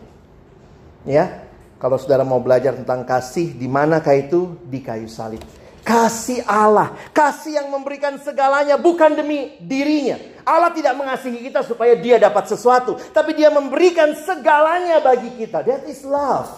Ya, 1.04 1.44
kalau 1.76 2.00
saudara 2.00 2.24
mau 2.24 2.40
belajar 2.40 2.72
tentang 2.72 3.04
kasih, 3.04 3.52
di 3.52 3.68
manakah 3.68 4.16
itu? 4.16 4.56
Di 4.64 4.80
kayu 4.80 5.12
salib. 5.12 5.44
Kasih 5.86 6.42
Allah, 6.50 6.98
kasih 7.14 7.62
yang 7.62 7.70
memberikan 7.70 8.18
segalanya 8.18 8.74
bukan 8.74 9.14
demi 9.14 9.54
dirinya. 9.62 10.18
Allah 10.42 10.74
tidak 10.74 10.98
mengasihi 10.98 11.46
kita 11.46 11.62
supaya 11.62 11.94
dia 11.94 12.18
dapat 12.18 12.50
sesuatu, 12.50 12.98
tapi 13.14 13.38
dia 13.38 13.54
memberikan 13.54 14.10
segalanya 14.18 14.98
bagi 14.98 15.30
kita. 15.38 15.62
That 15.62 15.86
is 15.86 16.02
love. 16.02 16.50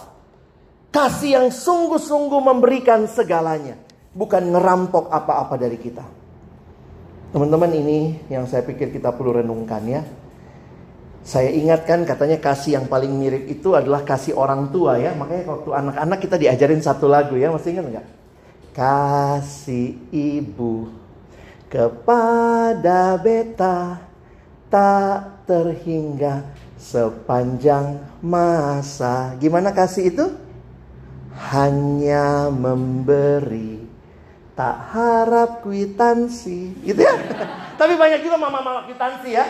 Kasih 0.89 1.37
yang 1.37 1.47
sungguh-sungguh 1.53 2.41
memberikan 2.41 3.05
segalanya, 3.05 3.77
bukan 4.17 4.49
ngerampok 4.49 5.13
apa-apa 5.13 5.61
dari 5.61 5.77
kita. 5.77 6.01
Teman-teman 7.29 7.69
ini 7.77 8.25
yang 8.33 8.49
saya 8.49 8.65
pikir 8.65 8.89
kita 8.89 9.13
perlu 9.13 9.45
renungkan 9.45 9.85
ya. 9.85 10.01
Saya 11.21 11.53
ingatkan 11.53 12.01
katanya 12.01 12.41
kasih 12.41 12.81
yang 12.81 12.89
paling 12.89 13.13
mirip 13.13 13.45
itu 13.45 13.77
adalah 13.77 14.01
kasih 14.01 14.33
orang 14.33 14.73
tua 14.73 14.97
ya. 14.97 15.13
Makanya 15.13 15.45
waktu 15.53 15.69
anak-anak 15.69 16.17
kita 16.17 16.41
diajarin 16.41 16.81
satu 16.81 17.05
lagu 17.05 17.37
ya. 17.37 17.53
Masih 17.53 17.77
ingat 17.77 17.85
nggak? 17.93 18.18
Kasih 18.73 19.97
ibu 20.13 20.89
kepada 21.69 23.17
beta 23.21 24.01
tak 24.69 25.45
terhingga 25.45 26.45
sepanjang 26.77 28.01
masa. 28.21 29.33
Gimana 29.37 29.73
kasih 29.73 30.13
itu? 30.13 30.25
Hanya 31.49 32.51
memberi 32.51 33.79
tak 34.59 34.75
harap 34.91 35.63
kwitansi. 35.63 36.75
Gitu 36.83 36.99
ya? 36.99 37.15
Tapi 37.79 37.95
banyak 37.95 38.19
juga 38.19 38.35
mama-mama 38.35 38.83
kwitansi 38.83 39.33
ya. 39.33 39.45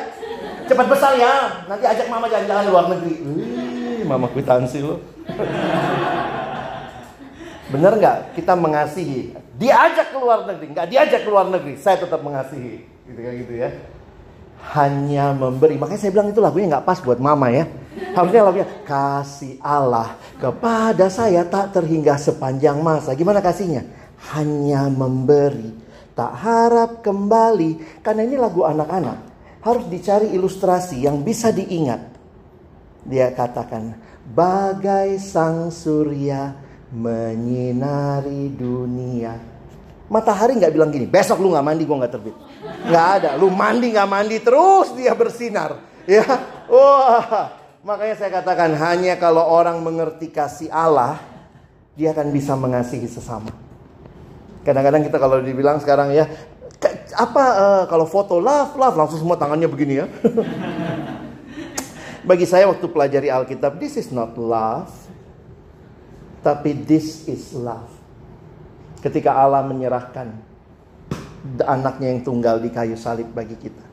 Cepat 0.69 0.85
besar 0.85 1.17
ya. 1.17 1.65
Nanti 1.65 1.85
ajak 1.89 2.07
mama 2.13 2.29
jalan-jalan 2.29 2.65
luar 2.69 2.85
negeri. 2.93 3.15
Mama 4.05 4.29
kwitansi 4.29 4.79
lo 4.85 5.01
bener 7.69 7.93
nggak? 7.97 8.17
Kita 8.35 8.53
mengasihi. 8.57 9.33
Diajak 9.57 10.13
ke 10.13 10.17
luar 10.17 10.45
negeri. 10.49 10.65
Nggak 10.73 10.87
diajak 10.89 11.21
ke 11.25 11.29
luar 11.29 11.45
negeri. 11.47 11.73
Saya 11.77 12.01
tetap 12.01 12.21
mengasihi. 12.21 12.85
Gitu 13.07 13.19
kan 13.19 13.33
gitu 13.33 13.53
ya. 13.55 13.69
Hanya 14.75 15.31
memberi. 15.31 15.79
Makanya 15.79 16.01
saya 16.01 16.11
bilang 16.11 16.29
itu 16.29 16.41
lagunya 16.43 16.77
nggak 16.77 16.85
pas 16.85 16.99
buat 16.99 17.17
mama 17.21 17.47
ya. 17.49 17.65
Harusnya 18.15 18.41
lagunya 18.43 18.67
kasih 18.87 19.59
Allah 19.59 20.15
kepada 20.39 21.11
saya 21.11 21.43
tak 21.47 21.75
terhingga 21.75 22.15
sepanjang 22.15 22.79
masa. 22.79 23.13
Gimana 23.15 23.43
kasihnya? 23.43 23.85
Hanya 24.35 24.91
memberi, 24.91 25.71
tak 26.11 26.33
harap 26.43 26.99
kembali. 26.99 28.03
Karena 28.03 28.27
ini 28.27 28.35
lagu 28.35 28.67
anak-anak, 28.67 29.17
harus 29.63 29.85
dicari 29.87 30.35
ilustrasi 30.35 31.07
yang 31.07 31.23
bisa 31.23 31.55
diingat. 31.55 32.03
Dia 33.07 33.31
katakan, 33.31 33.95
bagai 34.27 35.15
sang 35.23 35.71
surya 35.71 36.51
menyinari 36.89 38.49
dunia. 38.53 39.37
Matahari 40.09 40.57
nggak 40.57 40.73
bilang 40.73 40.89
gini, 40.89 41.05
besok 41.05 41.37
lu 41.37 41.53
nggak 41.53 41.65
mandi, 41.65 41.83
gua 41.85 42.01
nggak 42.01 42.13
terbit. 42.13 42.35
Nggak 42.89 43.07
ada, 43.21 43.29
lu 43.37 43.53
mandi 43.53 43.93
nggak 43.93 44.09
mandi 44.09 44.37
terus 44.41 44.97
dia 44.97 45.13
bersinar. 45.13 45.77
Ya, 46.09 46.25
wah. 46.65 47.53
Makanya 47.85 48.15
saya 48.17 48.41
katakan 48.41 48.73
hanya 48.75 49.15
kalau 49.21 49.45
orang 49.45 49.77
mengerti 49.85 50.33
kasih 50.33 50.73
Allah, 50.73 51.21
dia 51.93 52.11
akan 52.11 52.33
bisa 52.33 52.57
mengasihi 52.57 53.05
sesama. 53.05 53.53
Kadang-kadang 54.65 55.05
kita 55.05 55.21
kalau 55.21 55.39
dibilang 55.39 55.79
sekarang 55.79 56.11
ya 56.11 56.27
apa 57.15 57.43
uh, 57.43 57.83
kalau 57.91 58.07
foto 58.07 58.39
love 58.39 58.71
love 58.79 58.95
langsung 58.95 59.19
semua 59.19 59.37
tangannya 59.37 59.67
begini 59.67 59.93
ya. 60.03 60.07
Bagi 62.29 62.45
saya 62.45 62.67
waktu 62.67 62.85
pelajari 62.85 63.31
Alkitab, 63.31 63.79
this 63.79 63.97
is 63.97 64.11
not 64.11 64.37
love, 64.37 64.91
tapi 66.43 66.75
this 66.75 67.27
is 67.27 67.51
love. 67.55 67.89
Ketika 68.99 69.31
Allah 69.35 69.63
menyerahkan 69.63 70.35
anaknya 71.63 72.11
yang 72.11 72.21
tunggal 72.23 72.59
di 72.59 72.67
kayu 72.67 72.99
salib 72.99 73.31
bagi 73.31 73.55
kita. 73.55 73.85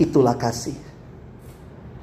Itulah 0.00 0.32
kasih. 0.40 0.76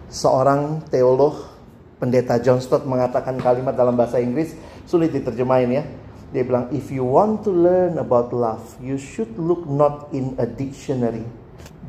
Seorang 0.08 0.86
teolog, 0.88 1.50
pendeta 1.98 2.38
John 2.38 2.62
Stott 2.62 2.86
mengatakan 2.86 3.42
kalimat 3.42 3.74
dalam 3.74 3.98
bahasa 3.98 4.22
Inggris, 4.22 4.54
sulit 4.86 5.10
diterjemahin 5.10 5.72
ya 5.74 5.84
dia 6.28 6.44
bilang, 6.44 6.68
if 6.76 6.92
you 6.92 7.08
want 7.08 7.48
to 7.48 7.52
learn 7.56 7.96
about 7.96 8.36
love, 8.36 8.76
you 8.84 9.00
should 9.00 9.32
look 9.40 9.64
not 9.64 10.12
in 10.12 10.36
a 10.36 10.44
dictionary, 10.44 11.24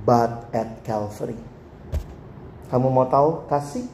but 0.07 0.47
at 0.55 0.79
Calvary. 0.87 1.35
Kamu 2.71 2.87
mau 2.87 3.09
tahu 3.11 3.51
kasih? 3.51 3.91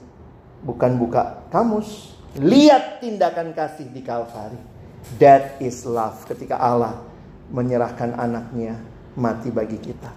Bukan 0.61 1.01
buka 1.01 1.49
kamus. 1.49 2.13
Lihat 2.39 3.05
tindakan 3.05 3.55
kasih 3.55 3.91
di 3.95 4.03
Calvary. 4.03 4.59
That 5.21 5.61
is 5.63 5.87
love. 5.87 6.25
Ketika 6.27 6.59
Allah 6.59 6.99
menyerahkan 7.53 8.17
anaknya 8.19 8.81
mati 9.15 9.53
bagi 9.53 9.79
kita. 9.79 10.11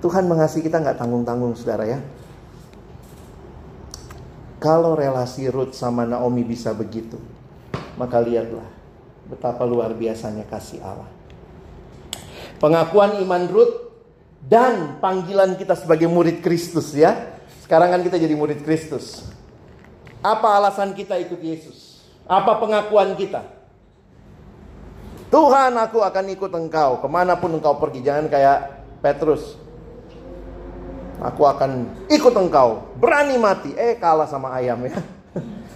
Tuhan 0.00 0.30
mengasihi 0.30 0.64
kita 0.64 0.80
nggak 0.80 0.96
tanggung-tanggung 0.96 1.56
saudara 1.58 1.84
ya. 1.84 2.00
Kalau 4.60 4.92
relasi 4.92 5.48
Ruth 5.48 5.72
sama 5.72 6.04
Naomi 6.04 6.44
bisa 6.44 6.76
begitu, 6.76 7.16
maka 7.96 8.20
lihatlah 8.20 8.80
Betapa 9.30 9.62
luar 9.62 9.94
biasanya 9.94 10.42
kasih 10.50 10.82
Allah. 10.82 11.06
Pengakuan 12.58 13.22
iman 13.22 13.46
Ruth 13.46 13.94
dan 14.42 14.98
panggilan 14.98 15.54
kita 15.54 15.78
sebagai 15.78 16.10
murid 16.10 16.42
Kristus 16.42 16.90
ya. 16.98 17.38
Sekarang 17.62 17.94
kan 17.94 18.02
kita 18.02 18.18
jadi 18.18 18.34
murid 18.34 18.66
Kristus. 18.66 19.29
Apa 20.20 20.60
alasan 20.60 20.92
kita 20.92 21.16
ikut 21.16 21.40
Yesus? 21.40 22.04
Apa 22.28 22.60
pengakuan 22.60 23.16
kita? 23.16 23.40
Tuhan 25.32 25.72
aku 25.78 26.02
akan 26.04 26.26
ikut 26.34 26.52
engkau 26.52 27.00
ke 27.00 27.08
mana 27.08 27.38
pun 27.40 27.56
engkau 27.56 27.80
pergi. 27.80 28.04
Jangan 28.04 28.26
kayak 28.28 28.58
Petrus. 29.00 29.56
Aku 31.24 31.48
akan 31.48 31.88
ikut 32.12 32.34
engkau. 32.36 32.84
Berani 33.00 33.40
mati. 33.40 33.72
Eh 33.72 33.96
kalah 33.96 34.28
sama 34.28 34.52
ayam 34.52 34.84
ya. 34.84 35.00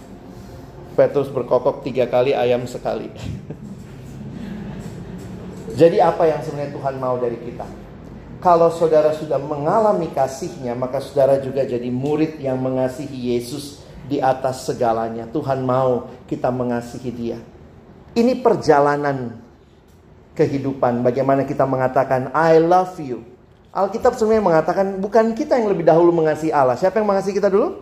Petrus 0.97 1.31
berkokok 1.33 1.81
tiga 1.81 2.05
kali, 2.05 2.37
ayam 2.37 2.69
sekali. 2.69 3.09
Jadi 5.79 5.99
apa 5.99 6.23
yang 6.29 6.39
sebenarnya 6.45 6.71
Tuhan 6.71 6.95
mau 7.01 7.17
dari 7.19 7.35
kita? 7.41 7.67
Kalau 8.39 8.69
saudara 8.69 9.11
sudah 9.11 9.41
mengalami 9.41 10.07
kasihnya, 10.13 10.77
maka 10.77 11.01
saudara 11.01 11.41
juga 11.41 11.65
jadi 11.65 11.89
murid 11.89 12.37
yang 12.37 12.61
mengasihi 12.61 13.33
Yesus 13.33 13.84
di 14.05 14.21
atas 14.21 14.65
segalanya. 14.65 15.25
Tuhan 15.29 15.65
mau 15.65 16.09
kita 16.29 16.49
mengasihi 16.53 17.11
dia. 17.11 17.37
Ini 18.15 18.39
perjalanan 18.39 19.37
kehidupan. 20.37 21.03
Bagaimana 21.03 21.43
kita 21.43 21.67
mengatakan 21.67 22.31
I 22.31 22.61
love 22.61 22.95
you. 23.01 23.25
Alkitab 23.75 24.15
sebenarnya 24.15 24.43
mengatakan 24.45 24.85
bukan 25.03 25.35
kita 25.35 25.59
yang 25.59 25.67
lebih 25.67 25.83
dahulu 25.83 26.15
mengasihi 26.15 26.53
Allah. 26.53 26.79
Siapa 26.79 26.95
yang 27.01 27.11
mengasihi 27.11 27.35
kita 27.35 27.51
dulu? 27.51 27.75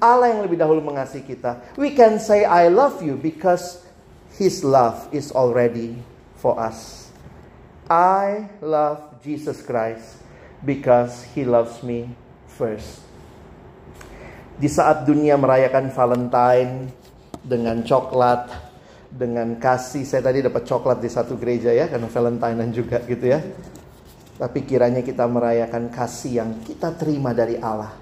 Allah 0.00 0.32
yang 0.32 0.40
lebih 0.40 0.56
dahulu 0.56 0.80
mengasihi 0.80 1.26
kita. 1.26 1.76
We 1.76 1.92
can 1.92 2.16
say 2.22 2.48
I 2.48 2.72
love 2.72 3.04
you 3.04 3.18
because 3.18 3.84
his 4.40 4.64
love 4.64 5.10
is 5.12 5.34
already 5.34 6.00
for 6.38 6.56
us. 6.56 7.10
I 7.90 8.52
love 8.60 9.00
Jesus 9.24 9.64
Christ 9.64 10.20
because 10.64 11.24
He 11.34 11.44
loves 11.44 11.82
me 11.82 12.12
first. 12.46 13.07
Di 14.58 14.66
saat 14.66 15.06
dunia 15.06 15.38
merayakan 15.38 15.94
Valentine 15.94 16.90
dengan 17.46 17.78
coklat, 17.86 18.50
dengan 19.06 19.54
kasih, 19.54 20.02
saya 20.02 20.18
tadi 20.18 20.42
dapat 20.42 20.66
coklat 20.66 20.98
di 20.98 21.06
satu 21.06 21.38
gereja 21.38 21.70
ya, 21.70 21.86
karena 21.86 22.10
Valentine 22.10 22.74
juga 22.74 22.98
gitu 23.06 23.30
ya. 23.30 23.38
Tapi 24.34 24.66
kiranya 24.66 25.06
kita 25.06 25.30
merayakan 25.30 25.94
kasih 25.94 26.42
yang 26.42 26.50
kita 26.66 26.90
terima 26.98 27.30
dari 27.30 27.54
Allah, 27.62 27.94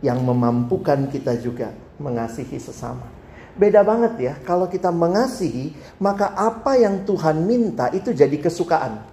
yang 0.00 0.24
memampukan 0.24 1.04
kita 1.12 1.36
juga 1.36 1.76
mengasihi 2.00 2.56
sesama. 2.56 3.04
Beda 3.52 3.84
banget 3.84 4.16
ya, 4.16 4.34
kalau 4.40 4.72
kita 4.72 4.88
mengasihi, 4.88 5.76
maka 6.00 6.32
apa 6.32 6.80
yang 6.80 7.04
Tuhan 7.04 7.44
minta 7.44 7.92
itu 7.92 8.16
jadi 8.16 8.40
kesukaan. 8.40 9.04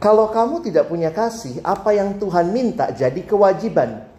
Kalau 0.00 0.32
kamu 0.32 0.64
tidak 0.64 0.88
punya 0.88 1.12
kasih, 1.12 1.60
apa 1.60 1.92
yang 1.92 2.16
Tuhan 2.16 2.48
minta 2.48 2.88
jadi 2.96 3.20
kewajiban. 3.28 4.15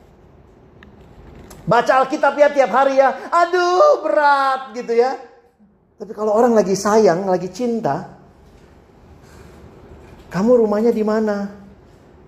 Baca 1.68 2.00
Alkitab 2.00 2.34
ya 2.40 2.48
tiap 2.48 2.72
hari 2.72 2.96
ya. 2.96 3.28
Aduh, 3.28 4.00
berat 4.00 4.72
gitu 4.72 4.96
ya. 4.96 5.20
Tapi 6.00 6.16
kalau 6.16 6.32
orang 6.32 6.56
lagi 6.56 6.80
sayang, 6.80 7.28
lagi 7.28 7.52
cinta, 7.52 8.16
kamu 10.32 10.64
rumahnya 10.64 10.96
di 10.96 11.04
mana? 11.04 11.52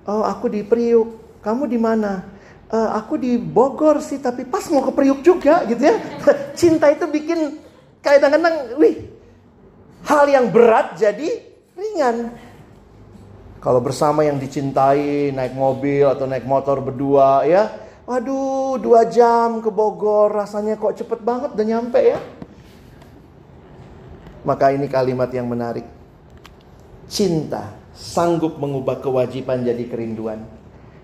Oh, 0.03 0.27
aku 0.27 0.51
di 0.51 0.67
Priuk. 0.67 1.39
Kamu 1.39 1.71
di 1.71 1.79
mana? 1.79 2.19
Uh, 2.67 2.91
aku 2.91 3.15
di 3.15 3.39
Bogor 3.39 4.03
sih, 4.03 4.19
tapi 4.19 4.43
pas 4.43 4.67
mau 4.67 4.83
ke 4.83 4.91
Priuk 4.91 5.23
juga 5.23 5.63
gitu 5.63 5.87
ya. 5.87 5.95
Cinta 6.59 6.91
itu 6.91 7.07
bikin 7.07 7.63
kadang-kadang, 8.03 8.75
wih, 8.75 9.07
hal 10.03 10.27
yang 10.27 10.51
berat 10.51 10.99
jadi 10.99 11.29
ringan. 11.79 12.35
Kalau 13.63 13.79
bersama 13.79 14.27
yang 14.27 14.35
dicintai, 14.35 15.31
naik 15.31 15.55
mobil 15.55 16.07
atau 16.07 16.27
naik 16.27 16.43
motor 16.43 16.83
berdua 16.83 17.47
ya. 17.47 17.87
Waduh, 18.09 18.81
dua 18.81 19.05
jam 19.05 19.61
ke 19.61 19.69
Bogor, 19.69 20.33
rasanya 20.33 20.81
kok 20.81 20.97
cepet 20.97 21.21
banget 21.21 21.53
udah 21.53 21.67
nyampe 21.69 22.01
ya. 22.01 22.17
Maka 24.41 24.73
ini 24.73 24.89
kalimat 24.89 25.29
yang 25.29 25.45
menarik. 25.45 25.85
Cinta 27.05 27.77
sanggup 27.93 28.57
mengubah 28.57 28.97
kewajiban 28.97 29.61
jadi 29.61 29.85
kerinduan. 29.85 30.41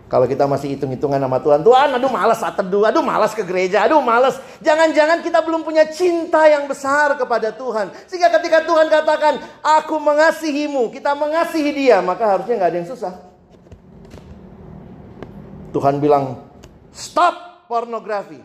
Kalau 0.09 0.25
kita 0.25 0.49
masih 0.49 0.73
hitung-hitungan 0.73 1.21
sama 1.21 1.37
Tuhan, 1.41 1.61
Tuhan 1.61 1.93
aduh 1.93 2.09
malas 2.09 2.41
saat 2.41 2.57
teduh, 2.57 2.89
aduh 2.89 3.05
malas 3.05 3.37
ke 3.37 3.45
gereja, 3.45 3.85
aduh 3.85 4.01
malas. 4.01 4.41
Jangan-jangan 4.65 5.21
kita 5.21 5.45
belum 5.45 5.61
punya 5.61 5.85
cinta 5.85 6.49
yang 6.49 6.65
besar 6.65 7.13
kepada 7.21 7.53
Tuhan. 7.53 7.93
Sehingga 8.09 8.33
ketika 8.41 8.65
Tuhan 8.65 8.89
katakan, 8.89 9.45
aku 9.61 10.01
mengasihimu, 10.01 10.89
kita 10.89 11.13
mengasihi 11.13 11.69
dia, 11.69 12.01
maka 12.01 12.33
harusnya 12.33 12.65
nggak 12.65 12.69
ada 12.73 12.79
yang 12.81 12.89
susah. 12.89 13.13
Tuhan 15.69 16.01
bilang, 16.01 16.45
stop 16.95 17.67
pornografi. 17.67 18.39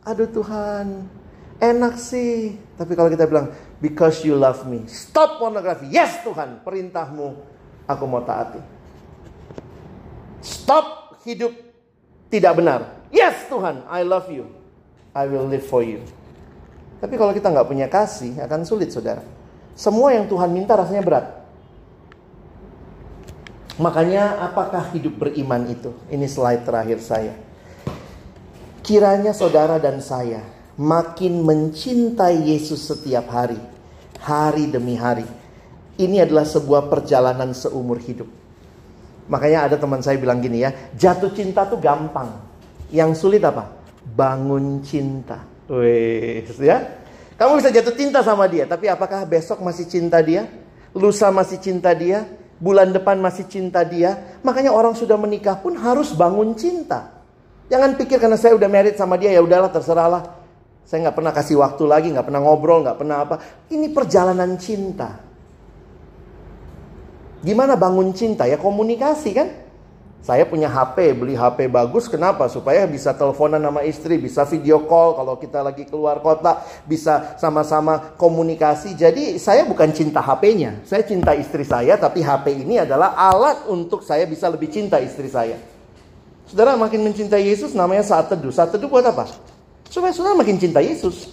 Aduh 0.00 0.32
Tuhan, 0.32 1.04
enak 1.60 2.00
sih. 2.00 2.56
Tapi 2.80 2.96
kalau 2.96 3.12
kita 3.12 3.28
bilang, 3.28 3.52
because 3.84 4.24
you 4.24 4.32
love 4.32 4.64
me, 4.64 4.88
stop 4.88 5.36
pornografi. 5.36 5.92
Yes 5.92 6.24
Tuhan, 6.24 6.64
perintahmu 6.64 7.36
aku 7.84 8.04
mau 8.08 8.24
taati. 8.24 8.58
Stop 10.40 11.20
hidup 11.28 11.52
tidak 12.32 12.56
benar. 12.56 12.80
Yes 13.12 13.44
Tuhan, 13.52 13.84
I 13.92 14.00
love 14.08 14.32
you. 14.32 14.48
I 15.12 15.28
will 15.28 15.44
live 15.44 15.68
for 15.68 15.84
you. 15.84 16.00
Tapi 17.02 17.20
kalau 17.20 17.36
kita 17.36 17.52
nggak 17.52 17.68
punya 17.68 17.86
kasih, 17.92 18.40
akan 18.40 18.64
sulit 18.64 18.88
saudara. 18.88 19.20
Semua 19.76 20.16
yang 20.16 20.24
Tuhan 20.28 20.48
minta 20.48 20.76
rasanya 20.76 21.04
berat. 21.04 21.26
Makanya 23.80 24.44
apakah 24.44 24.92
hidup 24.92 25.16
beriman 25.16 25.64
itu? 25.72 25.96
Ini 26.12 26.28
slide 26.28 26.68
terakhir 26.68 27.00
saya. 27.00 27.49
Kiranya 28.80 29.36
saudara 29.36 29.76
dan 29.76 30.00
saya 30.00 30.40
makin 30.80 31.44
mencintai 31.44 32.48
Yesus 32.48 32.88
setiap 32.88 33.28
hari. 33.28 33.60
Hari 34.20 34.72
demi 34.72 34.96
hari. 34.96 35.28
Ini 36.00 36.24
adalah 36.24 36.48
sebuah 36.48 36.88
perjalanan 36.88 37.52
seumur 37.52 38.00
hidup. 38.00 38.28
Makanya 39.28 39.68
ada 39.68 39.76
teman 39.76 40.00
saya 40.00 40.16
bilang 40.16 40.40
gini 40.40 40.64
ya, 40.64 40.72
jatuh 40.96 41.30
cinta 41.36 41.68
tuh 41.68 41.76
gampang. 41.76 42.32
Yang 42.88 43.20
sulit 43.20 43.44
apa? 43.44 43.68
Bangun 44.16 44.80
cinta. 44.80 45.44
Wih, 45.68 46.48
ya. 46.58 46.98
Kamu 47.36 47.60
bisa 47.60 47.68
jatuh 47.68 47.94
cinta 47.94 48.24
sama 48.24 48.48
dia, 48.48 48.64
tapi 48.64 48.88
apakah 48.88 49.24
besok 49.28 49.60
masih 49.60 49.88
cinta 49.88 50.20
dia? 50.24 50.48
Lusa 50.96 51.28
masih 51.28 51.60
cinta 51.60 51.92
dia? 51.92 52.26
Bulan 52.60 52.92
depan 52.92 53.16
masih 53.20 53.44
cinta 53.48 53.84
dia? 53.84 54.40
Makanya 54.40 54.72
orang 54.72 54.92
sudah 54.96 55.16
menikah 55.20 55.56
pun 55.60 55.76
harus 55.76 56.12
bangun 56.12 56.52
cinta. 56.56 57.19
Jangan 57.70 57.94
pikir 57.94 58.18
karena 58.18 58.34
saya 58.34 58.58
udah 58.58 58.66
married 58.66 58.98
sama 58.98 59.14
dia 59.14 59.30
ya 59.30 59.40
udahlah 59.40 59.70
terserahlah. 59.70 60.42
Saya 60.82 61.06
nggak 61.06 61.16
pernah 61.22 61.30
kasih 61.30 61.62
waktu 61.62 61.86
lagi, 61.86 62.10
nggak 62.10 62.26
pernah 62.26 62.42
ngobrol, 62.42 62.82
nggak 62.82 62.98
pernah 62.98 63.22
apa. 63.22 63.38
Ini 63.70 63.94
perjalanan 63.94 64.58
cinta. 64.58 65.22
Gimana 67.46 67.78
bangun 67.78 68.10
cinta 68.10 68.50
ya 68.50 68.58
komunikasi 68.58 69.30
kan? 69.32 69.48
Saya 70.20 70.44
punya 70.44 70.68
HP, 70.68 71.16
beli 71.16 71.32
HP 71.32 71.70
bagus 71.70 72.04
kenapa? 72.04 72.44
Supaya 72.50 72.84
bisa 72.84 73.16
teleponan 73.16 73.62
sama 73.62 73.86
istri, 73.86 74.20
bisa 74.20 74.44
video 74.44 74.84
call 74.84 75.16
kalau 75.16 75.38
kita 75.40 75.64
lagi 75.64 75.88
keluar 75.88 76.20
kota, 76.20 76.60
bisa 76.84 77.38
sama-sama 77.40 78.12
komunikasi. 78.20 78.92
Jadi 78.98 79.40
saya 79.40 79.64
bukan 79.64 79.88
cinta 79.96 80.20
HP-nya, 80.20 80.84
saya 80.84 81.06
cinta 81.06 81.32
istri 81.32 81.64
saya, 81.64 81.96
tapi 81.96 82.20
HP 82.20 82.66
ini 82.66 82.82
adalah 82.82 83.16
alat 83.16 83.64
untuk 83.72 84.04
saya 84.04 84.28
bisa 84.28 84.44
lebih 84.52 84.68
cinta 84.68 85.00
istri 85.00 85.32
saya. 85.32 85.69
Saudara 86.50 86.74
makin 86.74 87.06
mencintai 87.06 87.46
Yesus 87.46 87.78
namanya 87.78 88.02
saat 88.02 88.26
teduh. 88.26 88.50
Saat 88.50 88.74
teduh 88.74 88.90
buat 88.90 89.06
apa? 89.06 89.30
Supaya 89.86 90.10
saudara 90.10 90.34
makin 90.34 90.58
cinta 90.58 90.82
Yesus 90.82 91.30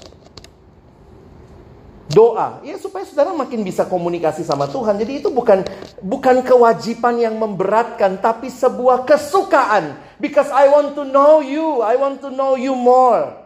doa 2.07 2.63
ya 2.63 2.79
supaya 2.79 3.03
saudara 3.03 3.35
makin 3.35 3.61
bisa 3.61 3.83
komunikasi 3.83 4.41
sama 4.41 4.65
Tuhan. 4.71 4.95
Jadi 4.97 5.21
itu 5.21 5.29
bukan 5.29 5.61
bukan 6.01 6.41
kewajiban 6.41 7.19
yang 7.19 7.35
memberatkan 7.35 8.17
tapi 8.17 8.47
sebuah 8.47 9.03
kesukaan 9.03 9.99
because 10.17 10.47
I 10.49 10.71
want 10.71 10.95
to 10.95 11.03
know 11.03 11.43
you, 11.43 11.83
I 11.83 11.99
want 11.99 12.23
to 12.23 12.29
know 12.31 12.55
you 12.55 12.73
more. 12.73 13.45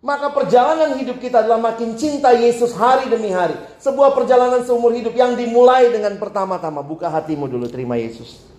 Maka 0.00 0.32
perjalanan 0.32 0.96
hidup 0.96 1.20
kita 1.20 1.44
adalah 1.44 1.60
makin 1.60 1.92
cinta 1.92 2.32
Yesus 2.32 2.72
hari 2.72 3.12
demi 3.12 3.28
hari. 3.28 3.52
Sebuah 3.76 4.16
perjalanan 4.16 4.64
seumur 4.64 4.96
hidup 4.96 5.12
yang 5.12 5.36
dimulai 5.36 5.92
dengan 5.92 6.16
pertama-tama 6.16 6.80
buka 6.80 7.12
hatimu 7.12 7.44
dulu 7.44 7.68
terima 7.68 8.00
Yesus. 8.00 8.49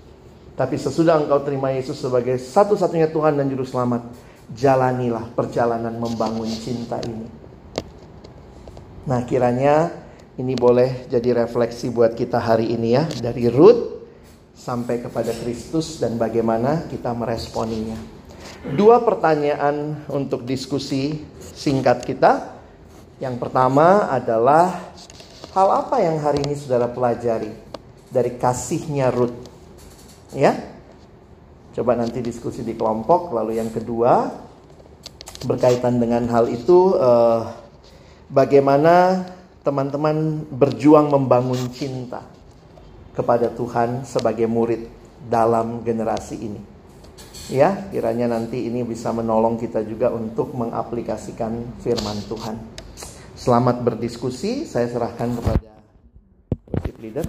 Tapi 0.56 0.76
sesudah 0.76 1.18
engkau 1.18 1.40
terima 1.42 1.72
Yesus 1.72 1.98
sebagai 1.98 2.36
satu-satunya 2.36 3.10
Tuhan 3.10 3.40
dan 3.40 3.48
Juru 3.48 3.64
Selamat, 3.64 4.04
jalanilah 4.52 5.32
perjalanan 5.32 5.96
membangun 5.96 6.48
cinta 6.48 7.00
ini. 7.08 7.28
Nah, 9.08 9.24
kiranya 9.26 9.90
ini 10.38 10.54
boleh 10.56 11.08
jadi 11.12 11.44
refleksi 11.44 11.92
buat 11.92 12.16
kita 12.16 12.40
hari 12.40 12.72
ini 12.72 12.96
ya 12.96 13.04
dari 13.20 13.52
Ruth 13.52 14.00
sampai 14.56 15.02
kepada 15.02 15.34
Kristus 15.34 15.98
dan 15.98 16.16
bagaimana 16.16 16.86
kita 16.88 17.12
meresponinya. 17.12 17.98
Dua 18.78 19.02
pertanyaan 19.02 20.06
untuk 20.08 20.46
diskusi 20.46 21.18
singkat 21.42 22.06
kita. 22.06 22.62
Yang 23.18 23.38
pertama 23.38 24.10
adalah 24.10 24.94
hal 25.54 25.68
apa 25.86 26.02
yang 26.02 26.18
hari 26.22 26.42
ini 26.46 26.58
Saudara 26.58 26.90
pelajari 26.90 27.54
dari 28.10 28.38
kasihnya 28.38 29.14
Ruth? 29.14 29.51
Ya. 30.32 30.56
Coba 31.72 31.96
nanti 31.96 32.20
diskusi 32.20 32.64
di 32.64 32.76
kelompok. 32.76 33.32
Lalu 33.32 33.60
yang 33.60 33.72
kedua 33.72 34.28
berkaitan 35.48 35.98
dengan 35.98 36.28
hal 36.30 36.52
itu 36.52 36.94
uh, 37.00 37.48
bagaimana 38.30 39.26
teman-teman 39.62 40.46
berjuang 40.50 41.10
membangun 41.14 41.70
cinta 41.74 42.26
kepada 43.14 43.52
Tuhan 43.52 44.08
sebagai 44.08 44.48
murid 44.48 44.88
dalam 45.30 45.86
generasi 45.86 46.36
ini. 46.40 46.62
Ya, 47.52 47.92
kiranya 47.92 48.32
nanti 48.32 48.64
ini 48.64 48.88
bisa 48.88 49.12
menolong 49.12 49.60
kita 49.60 49.84
juga 49.84 50.08
untuk 50.14 50.56
mengaplikasikan 50.56 51.82
firman 51.84 52.24
Tuhan. 52.32 52.56
Selamat 53.36 53.84
berdiskusi, 53.84 54.64
saya 54.64 54.88
serahkan 54.88 55.36
kepada 55.36 55.72
worship 56.72 56.98
leader. 57.02 57.26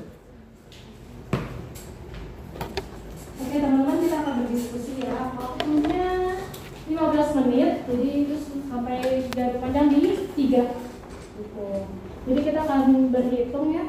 Oke 3.53 3.61
teman-teman 3.61 4.00
kita 4.00 4.16
akan 4.24 4.34
berdiskusi 4.48 5.05
ya. 5.05 5.36
Waktunya 5.36 6.40
15 6.88 7.36
menit 7.36 7.84
Jadi 7.84 8.09
itu 8.24 8.34
sampai 8.64 9.28
dari 9.28 9.61
panjang 9.61 9.92
di 9.92 10.24
3 10.24 10.72
gitu. 11.36 11.68
Jadi 12.32 12.40
kita 12.48 12.64
akan 12.64 13.12
berhitung 13.12 13.76
ya 13.76 13.84